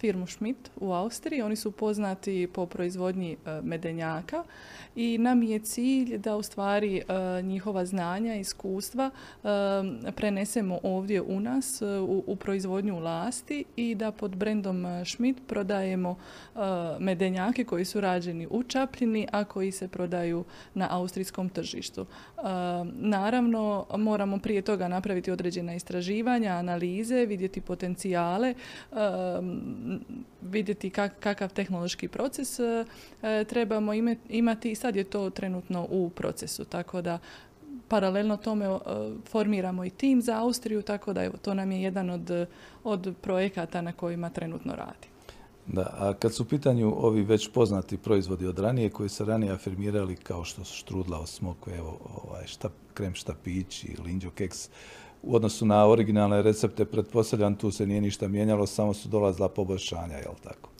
firmu 0.00 0.26
Schmidt 0.26 0.70
u 0.76 0.92
Austriji. 0.92 1.42
Oni 1.42 1.56
su 1.56 1.72
poznati 1.72 2.48
po 2.52 2.66
proizvodnji 2.66 3.32
e, 3.32 3.60
medenjaka 3.62 4.44
i 4.96 5.18
nam 5.18 5.42
je 5.42 5.58
cilj 5.58 6.18
da 6.18 6.36
u 6.36 6.42
stvari 6.42 7.02
njihova 7.42 7.86
znanja 7.86 8.34
iskustva 8.34 9.10
prenesemo 10.16 10.78
ovdje 10.82 11.22
u 11.22 11.40
nas 11.40 11.82
u, 11.82 12.24
u 12.26 12.36
proizvodnju 12.36 12.98
lasti 12.98 13.64
i 13.76 13.94
da 13.94 14.12
pod 14.12 14.36
brendom 14.36 14.86
Schmidt 15.04 15.38
prodajemo 15.46 16.16
medenjake 16.98 17.64
koji 17.64 17.84
su 17.84 18.00
rađeni 18.00 18.46
u 18.50 18.62
Čapljini, 18.62 19.26
a 19.32 19.44
koji 19.44 19.72
se 19.72 19.88
prodaju 19.88 20.44
na 20.74 20.88
austrijskom 20.90 21.48
tržištu. 21.48 22.06
Naravno, 22.92 23.86
moramo 23.96 24.38
prije 24.38 24.62
toga 24.62 24.88
napraviti 24.88 25.30
određena 25.30 25.74
istraživanja, 25.74 26.52
analize, 26.52 27.26
vidjeti 27.26 27.60
potencijale, 27.60 28.54
vidjeti 30.42 30.90
kakav 31.20 31.52
tehnološki 31.52 32.08
proces 32.08 32.58
e, 32.60 32.84
trebamo 33.48 33.92
imati 34.28 34.70
i 34.70 34.74
sad 34.74 34.96
je 34.96 35.04
to 35.04 35.30
trenutno 35.30 35.86
u 35.90 36.10
procesu. 36.10 36.64
Tako 36.64 37.02
da 37.02 37.18
paralelno 37.88 38.36
tome 38.36 38.64
e, 38.64 38.78
formiramo 39.28 39.84
i 39.84 39.90
tim 39.90 40.22
za 40.22 40.40
Austriju, 40.40 40.82
tako 40.82 41.12
da 41.12 41.24
evo, 41.24 41.34
to 41.42 41.54
nam 41.54 41.72
je 41.72 41.82
jedan 41.82 42.10
od, 42.10 42.46
od 42.84 43.14
projekata 43.20 43.80
na 43.80 43.92
kojima 43.92 44.30
trenutno 44.30 44.74
radi. 44.74 45.08
Da, 45.66 45.96
a 45.98 46.14
kad 46.14 46.34
su 46.34 46.42
u 46.42 46.46
pitanju 46.46 46.94
ovi 46.96 47.22
već 47.22 47.48
poznati 47.52 47.96
proizvodi 47.96 48.46
od 48.46 48.58
ranije 48.58 48.90
koji 48.90 49.08
se 49.08 49.24
ranije 49.24 49.52
afirmirali 49.52 50.16
kao 50.16 50.44
što 50.44 50.64
su 50.64 50.76
štrudla, 50.76 51.20
osmokve, 51.20 51.76
evo, 51.76 51.98
ovaj, 52.24 52.46
šta, 52.46 52.68
krem 52.94 53.14
štapić 53.14 53.84
i 53.84 53.96
linđo 54.04 54.30
keks, 54.30 54.68
u 55.26 55.34
odnosu 55.34 55.66
na 55.66 55.86
originalne 55.88 56.42
recepte, 56.42 56.84
pretpostavljam 56.84 57.54
tu 57.54 57.70
se 57.70 57.86
nije 57.86 58.00
ništa 58.00 58.28
mijenjalo, 58.28 58.66
samo 58.66 58.94
su 58.94 59.08
dolazila 59.08 59.48
poboljšanja, 59.48 60.16
jel 60.16 60.34
tako? 60.42 60.75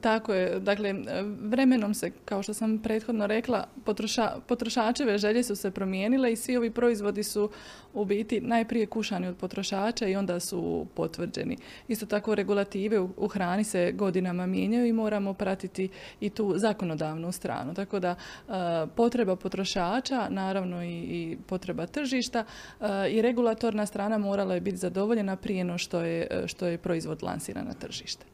Tako 0.00 0.32
je, 0.34 0.60
dakle 0.60 0.94
vremenom 1.40 1.94
se, 1.94 2.10
kao 2.24 2.42
što 2.42 2.54
sam 2.54 2.78
prethodno 2.78 3.26
rekla, 3.26 3.64
potroša, 3.84 4.36
potrošačeve 4.46 5.18
želje 5.18 5.42
su 5.42 5.56
se 5.56 5.70
promijenile 5.70 6.32
i 6.32 6.36
svi 6.36 6.56
ovi 6.56 6.70
proizvodi 6.70 7.22
su 7.22 7.50
u 7.94 8.04
biti 8.04 8.40
najprije 8.40 8.86
kušani 8.86 9.28
od 9.28 9.36
potrošača 9.36 10.08
i 10.08 10.16
onda 10.16 10.40
su 10.40 10.86
potvrđeni. 10.94 11.56
Isto 11.88 12.06
tako 12.06 12.34
regulative 12.34 13.00
u, 13.00 13.28
hrani 13.28 13.64
se 13.64 13.92
godinama 13.92 14.46
mijenjaju 14.46 14.86
i 14.86 14.92
moramo 14.92 15.34
pratiti 15.34 15.88
i 16.20 16.30
tu 16.30 16.54
zakonodavnu 16.56 17.32
stranu. 17.32 17.74
Tako 17.74 18.00
da 18.00 18.14
e, 18.14 18.52
potreba 18.96 19.36
potrošača, 19.36 20.26
naravno 20.30 20.84
i, 20.84 20.96
i 20.98 21.38
potreba 21.46 21.86
tržišta 21.86 22.44
e, 22.80 23.10
i 23.10 23.22
regulatorna 23.22 23.86
strana 23.86 24.18
morala 24.18 24.54
je 24.54 24.60
biti 24.60 24.76
zadovoljena 24.76 25.36
prije 25.36 25.64
no 25.64 25.78
što 25.78 26.00
je, 26.00 26.44
što 26.46 26.66
je 26.66 26.78
proizvod 26.78 27.22
lansiran 27.22 27.66
na 27.66 27.72
tržište. 27.72 28.26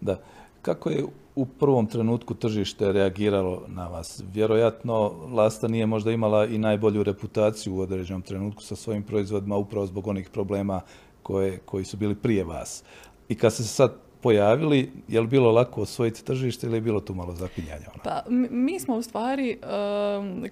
Da. 0.00 0.18
Kako 0.64 0.90
je 0.90 1.04
u 1.34 1.46
prvom 1.46 1.86
trenutku 1.86 2.34
tržište 2.34 2.92
reagiralo 2.92 3.62
na 3.68 3.88
vas? 3.88 4.22
Vjerojatno 4.32 5.12
Lasta 5.32 5.68
nije 5.68 5.86
možda 5.86 6.12
imala 6.12 6.46
i 6.46 6.58
najbolju 6.58 7.02
reputaciju 7.02 7.76
u 7.76 7.80
određenom 7.80 8.22
trenutku 8.22 8.62
sa 8.62 8.76
svojim 8.76 9.02
proizvodima 9.02 9.56
upravo 9.56 9.86
zbog 9.86 10.06
onih 10.06 10.30
problema 10.30 10.80
koje, 11.22 11.58
koji 11.58 11.84
su 11.84 11.96
bili 11.96 12.14
prije 12.14 12.44
vas. 12.44 12.84
I 13.28 13.34
kad 13.34 13.54
se 13.54 13.64
sad 13.64 13.92
pojavili, 14.24 14.90
je 15.08 15.20
li 15.20 15.26
bilo 15.26 15.52
lako 15.52 15.82
osvojiti 15.82 16.24
tržište 16.24 16.66
ili 16.66 16.76
je 16.76 16.80
bilo 16.80 17.00
tu 17.00 17.14
malo 17.14 17.34
zapinjanja? 17.34 17.86
Ono? 17.94 18.02
Pa 18.04 18.22
mi 18.50 18.80
smo 18.80 18.96
u 18.96 19.02
stvari 19.02 19.58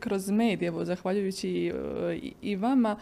kroz 0.00 0.30
medije, 0.30 0.72
zahvaljujući 0.84 1.72
i 2.42 2.56
vama, 2.56 2.96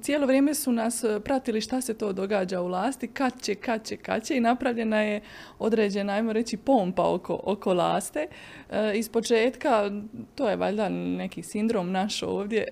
cijelo 0.00 0.26
vrijeme 0.26 0.54
su 0.54 0.72
nas 0.72 1.04
pratili 1.24 1.60
šta 1.60 1.80
se 1.80 1.94
to 1.94 2.12
događa 2.12 2.60
u 2.60 2.68
lasti, 2.68 3.08
kad 3.08 3.42
će, 3.42 3.54
kad 3.54 3.86
će, 3.86 3.96
kad 3.96 4.24
će 4.24 4.36
i 4.36 4.40
napravljena 4.40 5.02
je 5.02 5.20
određena, 5.58 6.12
ajmo 6.12 6.32
reći, 6.32 6.56
pompa 6.56 7.14
oko, 7.14 7.40
oko 7.44 7.74
laste. 7.74 8.26
E, 8.70 8.92
iz 8.94 9.08
početka, 9.08 9.90
to 10.34 10.48
je 10.48 10.56
valjda 10.56 10.88
neki 10.88 11.42
sindrom 11.42 11.92
naš 11.92 12.22
ovdje, 12.22 12.68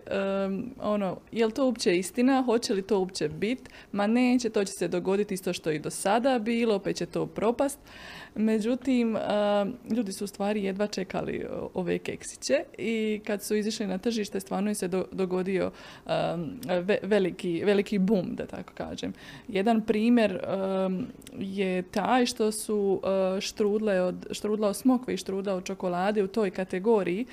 ono, 0.83 1.17
je 1.33 1.47
li 1.47 1.53
to 1.53 1.65
uopće 1.65 1.99
istina, 1.99 2.43
hoće 2.43 2.75
li 2.75 2.83
to 2.83 2.99
uopće 2.99 3.29
biti, 3.29 3.71
ma 3.93 4.07
neće, 4.07 4.51
to 4.51 4.65
će 4.65 4.73
se 4.73 4.89
dogoditi 4.89 5.35
isto 5.35 5.53
što 5.53 5.71
i 5.71 5.79
do 5.79 5.91
sada 5.91 6.39
bilo, 6.39 6.80
opet 6.81 6.97
će 6.97 7.07
to 7.07 7.27
propast. 7.27 7.79
Međutim, 8.35 9.17
ljudi 9.97 10.13
su 10.13 10.25
u 10.25 10.27
stvari 10.27 10.65
jedva 10.65 10.87
čekali 10.87 11.47
ove 11.75 11.99
keksiće 11.99 12.65
i 12.79 13.21
kad 13.27 13.43
su 13.43 13.57
izišli 13.57 13.87
na 13.87 13.99
tržište 13.99 14.41
stvarno 14.41 14.71
je 14.71 14.75
se 14.75 14.89
dogodio 15.13 15.71
veliki, 17.03 17.63
veliki 17.65 17.99
boom, 17.99 18.35
da 18.35 18.47
tako 18.47 18.73
kažem. 18.75 19.13
Jedan 19.49 19.81
primjer 19.81 20.41
je 21.39 21.83
taj 21.83 22.27
što 22.27 22.53
su 22.53 23.01
štrudle 23.41 24.03
od, 24.03 24.27
štrudla 24.31 24.69
od 24.69 24.77
smokve 24.77 25.15
i 25.15 25.17
štrudla 25.17 25.55
od 25.55 25.65
čokolade 25.65 26.23
u 26.23 26.27
toj 26.27 26.51
kategoriji 26.51 27.27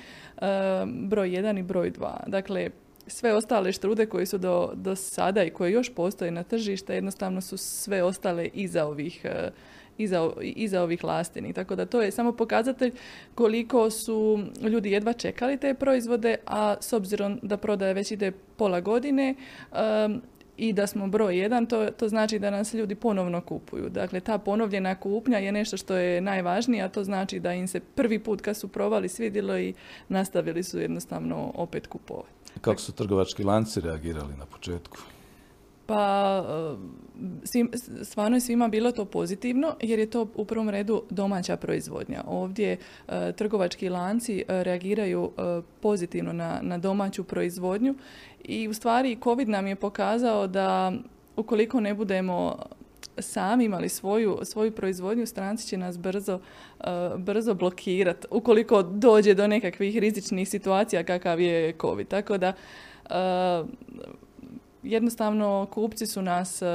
broj 0.86 1.30
1 1.30 1.58
i 1.58 1.62
broj 1.62 1.92
2. 1.92 2.16
Dakle, 2.26 2.70
sve 3.08 3.34
ostale 3.34 3.72
štrude 3.72 4.06
koje 4.06 4.26
su 4.26 4.38
do, 4.38 4.72
do 4.74 4.96
sada 4.96 5.44
i 5.44 5.50
koje 5.50 5.72
još 5.72 5.94
postoje 5.94 6.30
na 6.30 6.42
tržište, 6.42 6.94
jednostavno 6.94 7.40
su 7.40 7.56
sve 7.56 8.02
ostale 8.02 8.48
iza 8.54 8.86
ovih 8.86 9.26
iza, 9.98 10.30
iza 10.40 10.82
ovih 10.82 11.04
lastini. 11.04 11.52
Tako 11.52 11.74
da 11.74 11.86
to 11.86 12.02
je 12.02 12.10
samo 12.10 12.32
pokazatelj 12.32 12.92
koliko 13.34 13.90
su 13.90 14.38
ljudi 14.62 14.90
jedva 14.90 15.12
čekali 15.12 15.56
te 15.56 15.74
proizvode, 15.74 16.36
a 16.46 16.76
s 16.80 16.92
obzirom 16.92 17.38
da 17.42 17.56
prodaje 17.56 17.94
već 17.94 18.10
ide 18.10 18.32
pola 18.56 18.80
godine, 18.80 19.34
i 20.58 20.72
da 20.72 20.86
smo 20.86 21.06
broj 21.08 21.38
jedan, 21.38 21.66
to, 21.66 21.90
to 21.90 22.08
znači 22.08 22.38
da 22.38 22.50
nas 22.50 22.74
ljudi 22.74 22.94
ponovno 22.94 23.40
kupuju. 23.40 23.88
Dakle, 23.88 24.20
ta 24.20 24.38
ponovljena 24.38 24.94
kupnja 24.94 25.38
je 25.38 25.52
nešto 25.52 25.76
što 25.76 25.96
je 25.96 26.20
najvažnije, 26.20 26.82
a 26.82 26.88
to 26.88 27.04
znači 27.04 27.40
da 27.40 27.52
im 27.52 27.68
se 27.68 27.80
prvi 27.80 28.18
put 28.18 28.40
kad 28.40 28.56
su 28.56 28.68
provali 28.68 29.08
svidjelo 29.08 29.58
i 29.58 29.74
nastavili 30.08 30.62
su 30.62 30.80
jednostavno 30.80 31.52
opet 31.54 31.86
kupovati. 31.86 32.37
Kako 32.60 32.80
su 32.80 32.92
trgovački 32.92 33.44
lanci 33.44 33.80
reagirali 33.80 34.36
na 34.36 34.46
početku? 34.46 34.96
Pa 35.86 36.44
svim, 37.44 37.70
stvarno 38.02 38.36
je 38.36 38.40
svima 38.40 38.68
bilo 38.68 38.92
to 38.92 39.04
pozitivno 39.04 39.74
jer 39.80 39.98
je 39.98 40.10
to 40.10 40.26
u 40.34 40.44
prvom 40.44 40.68
redu 40.68 41.02
domaća 41.10 41.56
proizvodnja. 41.56 42.24
Ovdje 42.26 42.76
e, 43.08 43.32
trgovački 43.32 43.88
lanci 43.88 44.38
e, 44.38 44.64
reagiraju 44.64 45.32
pozitivno 45.80 46.32
na, 46.32 46.58
na 46.62 46.78
domaću 46.78 47.24
proizvodnju 47.24 47.94
i 48.44 48.68
u 48.68 48.74
stvari 48.74 49.18
COVID 49.24 49.48
nam 49.48 49.66
je 49.66 49.76
pokazao 49.76 50.46
da 50.46 50.92
ukoliko 51.36 51.80
ne 51.80 51.94
budemo 51.94 52.56
sami 53.20 53.64
imali 53.64 53.88
svoju, 53.88 54.38
svoju 54.42 54.72
proizvodnju, 54.72 55.26
stranci 55.26 55.66
će 55.66 55.76
nas 55.76 55.98
brzo, 55.98 56.40
brzo 57.16 57.54
blokirati 57.54 58.26
ukoliko 58.30 58.82
dođe 58.82 59.34
do 59.34 59.46
nekakvih 59.46 59.98
rizičnih 59.98 60.48
situacija 60.48 61.04
kakav 61.04 61.40
je 61.40 61.74
COVID. 61.80 62.08
Tako 62.08 62.38
da 62.38 62.52
jednostavno 64.82 65.66
kupci 65.70 66.06
su 66.06 66.22
nas 66.22 66.62
e, 66.62 66.66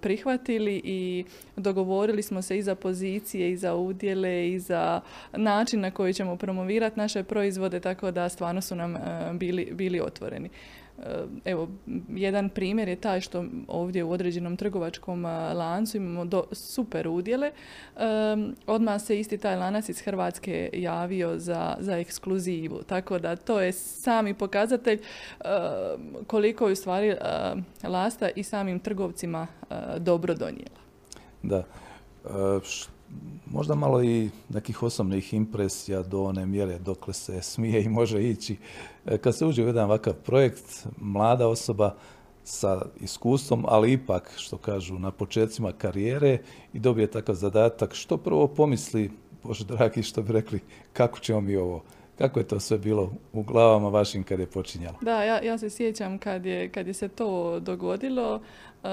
prihvatili 0.00 0.80
i 0.84 1.24
dogovorili 1.56 2.22
smo 2.22 2.42
se 2.42 2.58
i 2.58 2.62
za 2.62 2.74
pozicije 2.74 3.50
i 3.50 3.56
za 3.56 3.74
udjele 3.74 4.48
i 4.48 4.58
za 4.58 5.00
način 5.32 5.80
na 5.80 5.90
koji 5.90 6.14
ćemo 6.14 6.36
promovirati 6.36 6.98
naše 6.98 7.22
proizvode 7.22 7.80
tako 7.80 8.10
da 8.10 8.28
stvarno 8.28 8.60
su 8.60 8.76
nam 8.76 8.94
bili, 9.32 9.68
bili 9.72 10.00
otvoreni. 10.00 10.50
Evo, 11.44 11.68
jedan 12.08 12.48
primjer 12.48 12.88
je 12.88 12.96
taj 12.96 13.20
što 13.20 13.44
ovdje 13.68 14.04
u 14.04 14.10
određenom 14.10 14.56
trgovačkom 14.56 15.24
lancu 15.54 15.96
imamo 15.96 16.24
do, 16.24 16.44
super 16.52 17.08
udjele. 17.08 17.50
odmah 18.66 19.02
se 19.02 19.20
isti 19.20 19.38
taj 19.38 19.56
lanac 19.56 19.88
iz 19.88 20.00
Hrvatske 20.00 20.70
javio 20.72 21.38
za, 21.38 21.76
za 21.80 21.98
ekskluzivu. 21.98 22.82
Tako 22.82 23.18
da 23.18 23.36
to 23.36 23.60
je 23.60 23.72
sami 23.72 24.34
pokazatelj 24.34 25.00
koliko 26.26 26.66
je 26.66 26.72
u 26.72 26.76
stvari 26.76 27.16
lasta 27.84 28.28
i 28.36 28.42
samim 28.42 28.80
trgovcima 28.80 29.46
dobro 29.98 30.34
donijela. 30.34 30.78
Da. 31.42 31.64
Možda 33.50 33.74
malo 33.74 34.02
i 34.02 34.30
nekih 34.48 34.82
osobnih 34.82 35.34
impresija 35.34 36.02
do 36.02 36.22
one 36.22 36.46
mjere 36.46 36.78
dokle 36.78 37.14
se 37.14 37.42
smije 37.42 37.82
i 37.82 37.88
može 37.88 38.22
ići. 38.22 38.56
E, 39.06 39.18
kad 39.18 39.36
se 39.36 39.46
uđe 39.46 39.64
u 39.64 39.66
jedan 39.66 39.84
ovakav 39.84 40.14
projekt, 40.14 40.86
mlada 41.00 41.48
osoba 41.48 41.94
sa 42.44 42.82
iskustvom, 43.00 43.64
ali 43.68 43.92
ipak, 43.92 44.32
što 44.36 44.56
kažu, 44.56 44.98
na 44.98 45.10
početcima 45.10 45.72
karijere 45.72 46.38
i 46.72 46.78
dobije 46.78 47.10
takav 47.10 47.34
zadatak, 47.34 47.94
što 47.94 48.16
prvo 48.16 48.48
pomisli, 48.48 49.10
Bože 49.42 49.64
dragi, 49.64 50.02
što 50.02 50.22
bi 50.22 50.32
rekli, 50.32 50.60
kako 50.92 51.18
ćemo 51.18 51.40
mi 51.40 51.56
ovo 51.56 51.82
kako 52.18 52.40
je 52.40 52.48
to 52.48 52.60
sve 52.60 52.78
bilo 52.78 53.12
u 53.32 53.42
glavama 53.42 53.88
vašim 53.88 54.24
kad 54.24 54.40
je 54.40 54.46
počinjalo? 54.46 54.96
Da, 55.00 55.22
ja, 55.22 55.42
ja 55.42 55.58
se 55.58 55.70
sjećam 55.70 56.18
kad 56.18 56.46
je, 56.46 56.68
kad 56.68 56.86
je 56.86 56.94
se 56.94 57.08
to 57.08 57.60
dogodilo. 57.60 58.34
Uh, 58.34 58.88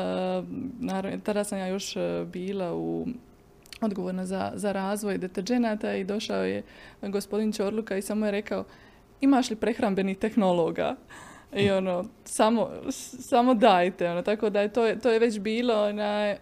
naravno, 0.79 1.19
tada 1.23 1.43
sam 1.43 1.57
ja 1.57 1.67
još 1.67 1.95
e, 1.95 2.25
bila 2.33 2.75
u 2.75 3.07
odgovorna 3.81 4.25
za, 4.25 4.51
za 4.55 4.71
razvoj 4.71 5.17
deterđenata 5.17 5.95
i 5.95 6.03
došao 6.03 6.43
je 6.43 6.63
gospodin 7.01 7.51
Čorluka 7.51 7.97
i 7.97 8.01
samo 8.01 8.25
je 8.25 8.31
rekao 8.31 8.63
imaš 9.21 9.49
li 9.49 9.55
prehrambenih 9.55 10.17
tehnologa? 10.17 10.95
I 11.55 11.71
ono, 11.71 12.05
samo, 12.23 12.69
samo 13.19 13.53
dajte. 13.53 14.09
Ono, 14.09 14.21
tako 14.21 14.49
da 14.49 14.61
je 14.61 14.73
to, 14.73 14.95
to 14.95 15.09
je 15.09 15.19
već 15.19 15.39
bilo 15.39 15.91
na, 15.91 16.35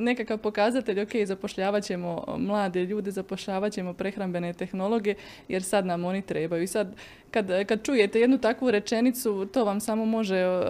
nekakav 0.00 0.38
pokazatelj, 0.38 1.00
ok, 1.00 1.10
zapošljavat 1.24 1.84
ćemo 1.84 2.24
mlade 2.38 2.84
ljude, 2.84 3.10
zapošljavat 3.10 3.72
ćemo 3.72 3.92
prehrambene 3.92 4.52
tehnologe, 4.52 5.14
jer 5.48 5.62
sad 5.62 5.86
nam 5.86 6.04
oni 6.04 6.22
trebaju. 6.22 6.62
I 6.62 6.66
sad 6.66 6.94
kad, 7.32 7.50
kad 7.66 7.84
čujete 7.84 8.20
jednu 8.20 8.38
takvu 8.38 8.70
rečenicu, 8.70 9.46
to 9.46 9.64
vam 9.64 9.80
samo 9.80 10.04
može 10.04 10.36
e, 10.36 10.62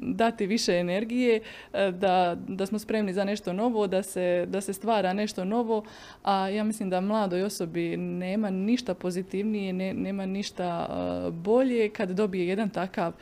dati 0.00 0.46
više 0.46 0.72
energije, 0.72 1.40
e, 1.72 1.90
da, 1.90 2.36
da 2.48 2.66
smo 2.66 2.78
spremni 2.78 3.12
za 3.12 3.24
nešto 3.24 3.52
novo, 3.52 3.86
da 3.86 4.02
se, 4.02 4.46
da 4.48 4.60
se 4.60 4.72
stvara 4.72 5.12
nešto 5.12 5.44
novo, 5.44 5.84
a 6.22 6.48
ja 6.48 6.64
mislim 6.64 6.90
da 6.90 7.00
mladoj 7.00 7.42
osobi 7.42 7.96
nema 7.96 8.50
ništa 8.50 8.94
pozitivnije, 8.94 9.72
ne, 9.72 9.94
nema 9.94 10.26
ništa 10.26 10.86
e, 10.88 11.30
bolje 11.30 11.88
kad 11.88 12.10
dobije 12.10 12.48
jedan 12.48 12.70
takav, 12.70 13.12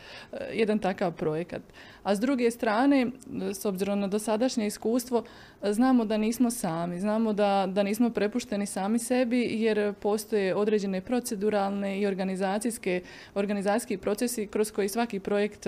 jedan 0.52 0.78
takav 0.78 1.12
projekat. 1.12 1.62
A 2.02 2.14
s 2.14 2.20
druge 2.20 2.50
strane, 2.50 3.10
s 3.54 3.64
obzirom 3.64 4.00
na 4.00 4.06
dosadašnje 4.06 4.66
iskustvo, 4.66 5.24
znamo 5.62 6.04
da 6.04 6.16
nismo 6.16 6.50
sami, 6.50 7.00
znamo 7.00 7.32
da, 7.32 7.68
da 7.68 7.82
nismo 7.82 8.10
prepušteni 8.10 8.66
sami 8.66 8.98
sebi 8.98 9.48
jer 9.50 9.94
postoje 9.94 10.54
određene 10.54 11.00
proceduralne 11.00 12.00
i 12.00 12.06
organizacijske, 12.06 13.02
organizacijski 13.34 13.96
procesi 13.96 14.46
kroz 14.46 14.70
koji 14.70 14.88
svaki 14.88 15.20
projekt 15.20 15.66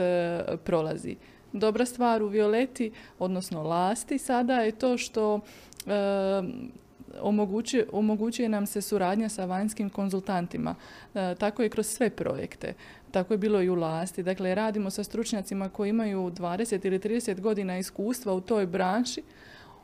prolazi. 0.64 1.16
Dobra 1.54 1.84
stvar 1.84 2.22
u 2.22 2.26
Violeti, 2.26 2.92
odnosno 3.18 3.62
Lasti 3.62 4.18
sada 4.18 4.60
je 4.60 4.72
to 4.72 4.98
što 4.98 5.40
e, 5.86 5.90
omogućuje, 7.20 7.86
omogućuje 7.92 8.48
nam 8.48 8.66
se 8.66 8.82
suradnja 8.82 9.28
sa 9.28 9.44
vanjskim 9.44 9.90
konzultantima. 9.90 10.74
E, 11.14 11.34
tako 11.38 11.62
je 11.62 11.68
kroz 11.68 11.86
sve 11.86 12.10
projekte. 12.10 12.74
Tako 13.14 13.34
je 13.34 13.38
bilo 13.38 13.62
i 13.62 13.68
u 13.68 13.74
lasti. 13.74 14.22
Dakle, 14.22 14.54
radimo 14.54 14.90
sa 14.90 15.04
stručnjacima 15.04 15.68
koji 15.68 15.90
imaju 15.90 16.30
20 16.30 16.86
ili 16.86 16.98
30 16.98 17.40
godina 17.40 17.78
iskustva 17.78 18.32
u 18.32 18.40
toj 18.40 18.66
branši. 18.66 19.22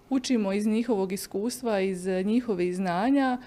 učimo 0.08 0.52
iz 0.52 0.66
njihovog 0.66 1.12
iskustva, 1.12 1.80
iz 1.80 2.06
njihovih 2.06 2.76
znanja, 2.76 3.38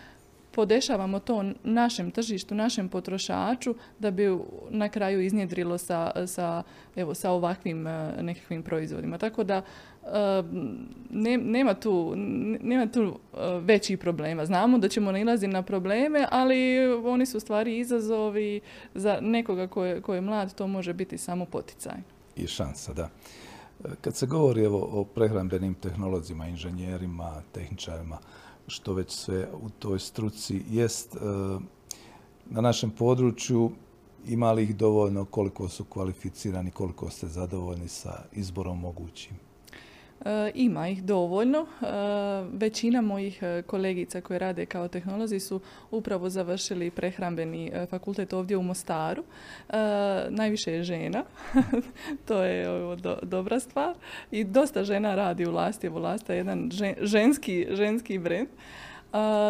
podešavamo 0.55 1.19
to 1.19 1.43
našem 1.63 2.11
tržištu, 2.11 2.55
našem 2.55 2.89
potrošaču 2.89 3.75
da 3.99 4.11
bi 4.11 4.37
na 4.69 4.89
kraju 4.89 5.21
iznjedrilo 5.21 5.77
sa, 5.77 6.27
sa, 6.27 6.63
evo, 6.95 7.13
sa 7.13 7.31
ovakvim 7.31 7.83
nekakvim 8.21 8.63
proizvodima. 8.63 9.17
Tako 9.17 9.43
da 9.43 9.61
nema 11.09 11.73
tu, 11.73 12.13
nema 12.61 12.87
tu 12.87 13.19
većih 13.61 13.97
problema. 13.97 14.45
Znamo 14.45 14.77
da 14.77 14.89
ćemo 14.89 15.11
nailaziti 15.11 15.53
na 15.53 15.61
probleme, 15.61 16.27
ali 16.31 16.87
oni 17.05 17.25
su 17.25 17.39
stvari 17.39 17.77
izazovi 17.77 18.61
za 18.93 19.17
nekoga 19.21 19.67
ko 19.67 19.85
je, 19.85 20.01
je 20.09 20.21
mlad, 20.21 20.55
to 20.55 20.67
može 20.67 20.93
biti 20.93 21.17
samo 21.17 21.45
poticaj. 21.45 21.97
I 22.35 22.47
šansa, 22.47 22.93
da. 22.93 23.09
Kad 24.01 24.15
se 24.15 24.25
govori 24.25 24.63
evo, 24.63 24.89
o 24.91 25.03
prehrambenim 25.03 25.73
tehnolozima, 25.73 26.47
inženjerima, 26.47 27.41
tehničarima, 27.51 28.17
što 28.67 28.93
već 28.93 29.11
sve 29.11 29.47
u 29.61 29.69
toj 29.69 29.99
struci 29.99 30.61
jest, 30.69 31.15
na 32.45 32.61
našem 32.61 32.91
području 32.91 33.71
ima 34.27 34.51
li 34.51 34.63
ih 34.63 34.75
dovoljno, 34.75 35.25
koliko 35.25 35.69
su 35.69 35.83
kvalificirani, 35.83 36.71
koliko 36.71 37.09
ste 37.09 37.27
zadovoljni 37.27 37.87
sa 37.87 38.23
izborom 38.31 38.79
mogućim? 38.79 39.37
E, 40.25 40.51
ima 40.55 40.87
ih 40.87 41.03
dovoljno. 41.03 41.59
E, 41.59 41.85
većina 42.53 43.01
mojih 43.01 43.43
e, 43.43 43.61
kolegica 43.61 44.21
koje 44.21 44.39
rade 44.39 44.65
kao 44.65 44.87
tehnolozi 44.87 45.39
su 45.39 45.61
upravo 45.91 46.29
završili 46.29 46.91
prehrambeni 46.91 47.71
fakultet 47.89 48.33
ovdje 48.33 48.57
u 48.57 48.63
Mostaru. 48.63 49.23
Najviše 50.29 50.71
je 50.73 50.83
žena. 50.83 51.23
to 52.27 52.43
je 52.43 52.65
dobra 53.21 53.59
stvar. 53.59 53.95
I 54.31 54.43
dosta 54.43 54.83
žena 54.83 55.15
radi 55.15 55.45
u 55.45 55.51
Lasti. 55.51 55.87
Evo 55.87 55.99
Lasta 55.99 56.33
je 56.33 56.37
jedan 56.37 56.71
ženski, 57.01 57.67
ženski 57.71 58.17
brend 58.17 58.49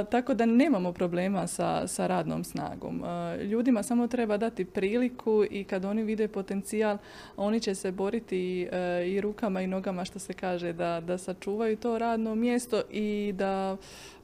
tako 0.09 0.33
da 0.33 0.45
nemamo 0.45 0.93
problema 0.93 1.47
sa, 1.47 1.87
sa 1.87 2.07
radnom 2.07 2.43
snagom. 2.43 3.03
ljudima 3.41 3.83
samo 3.83 4.07
treba 4.07 4.37
dati 4.37 4.65
priliku 4.65 5.43
i 5.51 5.63
kad 5.63 5.85
oni 5.85 6.03
vide 6.03 6.27
potencijal, 6.27 6.97
oni 7.37 7.59
će 7.59 7.75
se 7.75 7.91
boriti 7.91 8.67
e, 8.71 9.03
i 9.07 9.21
rukama 9.21 9.61
i 9.61 9.67
nogama 9.67 10.05
što 10.05 10.19
se 10.19 10.33
kaže 10.33 10.73
da, 10.73 11.01
da 11.01 11.17
sačuvaju 11.17 11.77
to 11.77 11.97
radno 11.97 12.35
mjesto 12.35 12.81
i 12.91 13.33
da, 13.35 13.77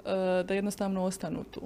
e, 0.06 0.44
da 0.44 0.54
jednostavno 0.54 1.04
ostanu 1.04 1.44
tu. 1.52 1.62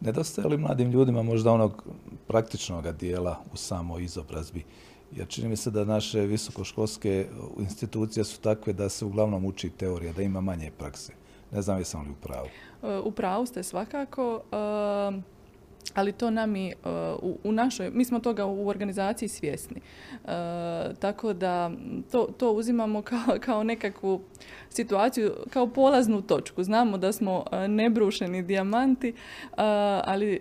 Nedostaje 0.00 0.48
li 0.48 0.58
mladim 0.58 0.90
ljudima 0.90 1.22
možda 1.22 1.52
onog 1.52 1.84
praktičnog 2.26 2.92
dijela 2.92 3.42
u 3.52 3.56
samoj 3.56 4.04
izobrazbi? 4.04 4.64
Jer 5.12 5.28
čini 5.28 5.48
mi 5.48 5.56
se 5.56 5.70
da 5.70 5.84
naše 5.84 6.20
visokoškolske 6.20 7.26
institucije 7.58 8.24
su 8.24 8.40
takve 8.40 8.72
da 8.72 8.88
se 8.88 9.04
uglavnom 9.04 9.44
uči 9.44 9.70
teorija, 9.70 10.12
da 10.12 10.22
ima 10.22 10.40
manje 10.40 10.70
prakse. 10.78 11.25
Ne 11.52 11.62
znam 11.62 11.78
jesam 11.78 12.02
li 12.02 12.10
u 12.10 12.14
pravu. 12.14 12.46
E, 12.82 12.98
u 12.98 13.10
pravu 13.10 13.46
ste 13.46 13.62
svakako, 13.62 14.40
e, 14.52 14.56
ali 15.94 16.12
to 16.12 16.30
nam 16.30 16.56
i 16.56 16.68
e, 16.68 16.74
u, 17.44 17.52
našoj, 17.52 17.90
mi 17.90 18.04
smo 18.04 18.20
toga 18.20 18.44
u 18.44 18.68
organizaciji 18.68 19.28
svjesni. 19.28 19.80
tako 20.98 21.32
da 21.32 21.70
to, 22.12 22.28
to 22.38 22.52
uzimamo 22.52 23.02
kao, 23.10 23.36
kao 23.40 23.64
nekakvu 23.64 24.20
situaciju, 24.70 25.34
kao 25.50 25.66
polaznu 25.66 26.22
točku. 26.22 26.62
Znamo 26.62 26.98
da 26.98 27.12
smo 27.12 27.44
nebrušeni 27.68 28.42
dijamanti, 28.42 29.14
ali 30.04 30.40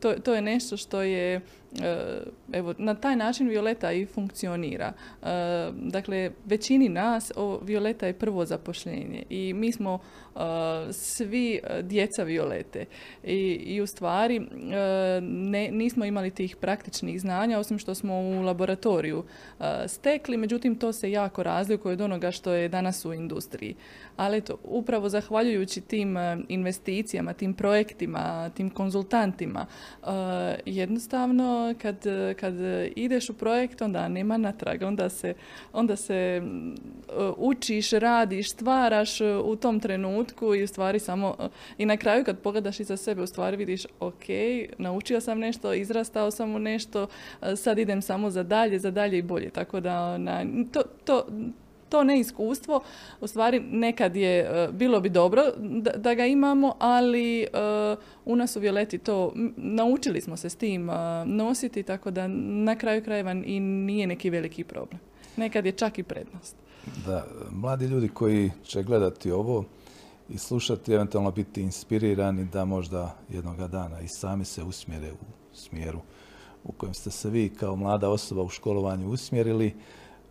to, 0.00 0.12
to 0.12 0.34
je 0.34 0.42
nešto 0.42 0.76
što 0.76 1.02
je 1.02 1.40
evo, 2.52 2.74
na 2.78 2.94
taj 2.94 3.16
način 3.16 3.48
Violeta 3.48 3.92
i 3.92 4.06
funkcionira. 4.06 4.92
Dakle, 5.72 6.30
većini 6.44 6.88
nas 6.88 7.32
o, 7.36 7.60
Violeta 7.62 8.06
je 8.06 8.12
prvo 8.12 8.44
zapošljenje 8.44 9.22
i 9.30 9.52
mi 9.54 9.72
smo 9.72 9.98
svi 10.90 11.54
e, 11.54 11.82
djeca 11.82 12.22
Violete. 12.22 12.84
I, 13.24 13.38
i 13.66 13.80
u 13.80 13.86
stvari 13.86 14.40
ne, 15.20 15.70
nismo 15.70 16.04
imali 16.04 16.30
tih 16.30 16.56
praktičnih 16.56 17.20
znanja, 17.20 17.58
osim 17.58 17.78
što 17.78 17.94
smo 17.94 18.14
u 18.14 18.42
laboratoriju 18.42 19.24
stekli, 19.86 20.36
međutim 20.36 20.76
to 20.76 20.92
se 20.92 21.10
jako 21.10 21.42
razlikuje 21.42 21.92
od 21.92 22.00
onoga 22.00 22.30
što 22.30 22.52
je 22.52 22.68
danas 22.68 23.04
u 23.04 23.12
industriji. 23.12 23.74
Ali 24.16 24.40
to 24.40 24.58
upravo 24.64 25.08
zahvaljujući 25.08 25.80
tim 25.80 26.16
investicijama, 26.48 27.32
tim 27.32 27.54
projektima, 27.54 28.50
tim 28.50 28.70
konzultantima, 28.70 29.66
jednostavno 30.66 31.65
kad, 31.74 31.96
kad 32.40 32.54
ideš 32.96 33.30
u 33.30 33.34
projekt 33.34 33.82
onda 33.82 34.08
nema 34.08 34.36
natraga, 34.36 34.86
onda 34.86 35.08
se, 35.08 35.34
onda 35.72 35.96
se 35.96 36.42
učiš, 37.36 37.90
radiš, 37.90 38.50
stvaraš 38.50 39.20
u 39.44 39.56
tom 39.56 39.80
trenutku 39.80 40.54
i 40.54 40.62
u 40.62 40.66
stvari 40.66 40.98
samo 40.98 41.36
i 41.78 41.86
na 41.86 41.96
kraju 41.96 42.24
kad 42.24 42.38
pogledaš 42.38 42.80
iza 42.80 42.96
sebe 42.96 43.22
u 43.22 43.26
stvari 43.26 43.56
vidiš 43.56 43.86
ok, 44.00 44.24
naučio 44.78 45.20
sam 45.20 45.38
nešto, 45.38 45.74
izrastao 45.74 46.30
sam 46.30 46.54
u 46.54 46.58
nešto, 46.58 47.06
sad 47.56 47.78
idem 47.78 48.02
samo 48.02 48.30
za 48.30 48.42
dalje, 48.42 48.78
za 48.78 48.90
dalje 48.90 49.18
i 49.18 49.22
bolje. 49.22 49.50
Tako 49.50 49.80
da 49.80 50.18
na, 50.18 50.44
to, 50.72 50.82
to, 51.04 51.26
to 51.88 52.04
neiskustvo 52.04 52.80
u 53.20 53.26
stvari 53.26 53.60
nekad 53.60 54.16
je 54.16 54.38
e, 54.38 54.68
bilo 54.72 55.00
bi 55.00 55.08
dobro 55.08 55.42
da, 55.96 56.14
ga 56.14 56.26
imamo, 56.26 56.74
ali 56.78 57.42
e, 57.42 57.46
u 58.24 58.36
nas 58.36 58.56
u 58.56 58.60
Violeti 58.60 58.98
to 58.98 59.32
naučili 59.56 60.20
smo 60.20 60.36
se 60.36 60.50
s 60.50 60.56
tim 60.56 60.90
e, 60.90 60.94
nositi 61.24 61.82
tako 61.82 62.10
da 62.10 62.28
na 62.28 62.76
kraju 62.76 63.04
krajeva 63.04 63.32
i 63.32 63.60
nije 63.60 64.06
neki 64.06 64.30
veliki 64.30 64.64
problem. 64.64 65.00
Nekad 65.36 65.66
je 65.66 65.72
čak 65.72 65.98
i 65.98 66.02
prednost. 66.02 66.56
Da, 67.06 67.26
mladi 67.50 67.86
ljudi 67.86 68.08
koji 68.08 68.50
će 68.64 68.82
gledati 68.82 69.30
ovo 69.30 69.64
i 70.28 70.38
slušati, 70.38 70.92
eventualno 70.92 71.30
biti 71.30 71.60
inspirirani 71.60 72.44
da 72.44 72.64
možda 72.64 73.16
jednoga 73.28 73.66
dana 73.66 74.00
i 74.00 74.08
sami 74.08 74.44
se 74.44 74.62
usmjere 74.62 75.12
u 75.12 75.54
smjeru 75.54 76.00
u 76.68 76.72
kojem 76.72 76.94
ste 76.94 77.10
se 77.10 77.30
vi 77.30 77.48
kao 77.48 77.76
mlada 77.76 78.08
osoba 78.08 78.42
u 78.42 78.48
školovanju 78.48 79.08
usmjerili. 79.08 79.74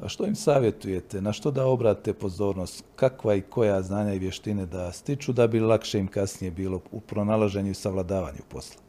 Što 0.08 0.26
im 0.26 0.36
savjetujete? 0.36 1.22
Na 1.22 1.34
što 1.34 1.52
da 1.52 1.66
obrate 1.66 2.14
pozornost? 2.14 2.84
Kakva 2.96 3.36
i 3.36 3.42
koja 3.42 3.82
znanja 3.82 4.14
i 4.14 4.20
vještine 4.20 4.66
da 4.66 4.92
stiču 4.92 5.34
da 5.34 5.48
bi 5.48 5.60
lakše 5.60 6.00
im 6.00 6.08
kasnije 6.08 6.52
bilo 6.52 6.82
u 6.92 7.00
pronalaženju 7.00 7.72
i 7.72 7.74
savladavanju 7.74 8.40
posla? 8.50 8.82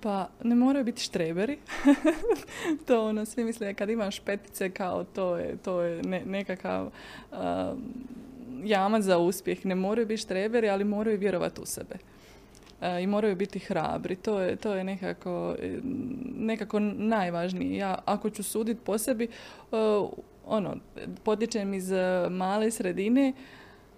Pa 0.00 0.28
ne 0.42 0.54
moraju 0.54 0.84
biti 0.84 1.02
štreberi. 1.02 1.58
to 2.86 3.08
ono, 3.08 3.24
svi 3.24 3.44
misle 3.44 3.74
kad 3.74 3.90
imaš 3.90 4.20
petice 4.20 4.70
kao 4.70 5.04
to 5.04 5.36
je, 5.36 5.56
to 5.56 5.80
je 5.80 6.02
nekakav 6.26 6.90
jamac 8.64 9.02
za 9.02 9.18
uspjeh. 9.18 9.66
Ne 9.66 9.74
moraju 9.74 10.06
biti 10.06 10.22
štreberi, 10.22 10.68
ali 10.68 10.84
moraju 10.84 11.18
vjerovati 11.18 11.60
u 11.60 11.66
sebe. 11.66 11.96
E, 12.80 13.02
I 13.02 13.06
moraju 13.06 13.36
biti 13.36 13.58
hrabri. 13.58 14.16
To 14.16 14.40
je, 14.40 14.56
to 14.56 14.74
je 14.74 14.84
nekako, 14.84 15.56
nekako 16.36 16.80
najvažnije. 16.80 17.76
Ja 17.76 17.98
ako 18.04 18.30
ću 18.30 18.42
suditi 18.42 18.80
po 18.84 18.98
sebi, 18.98 19.24
e, 19.24 19.28
ono, 20.46 20.76
potječem 21.24 21.74
iz 21.74 21.90
male 22.30 22.70
sredine, 22.70 23.32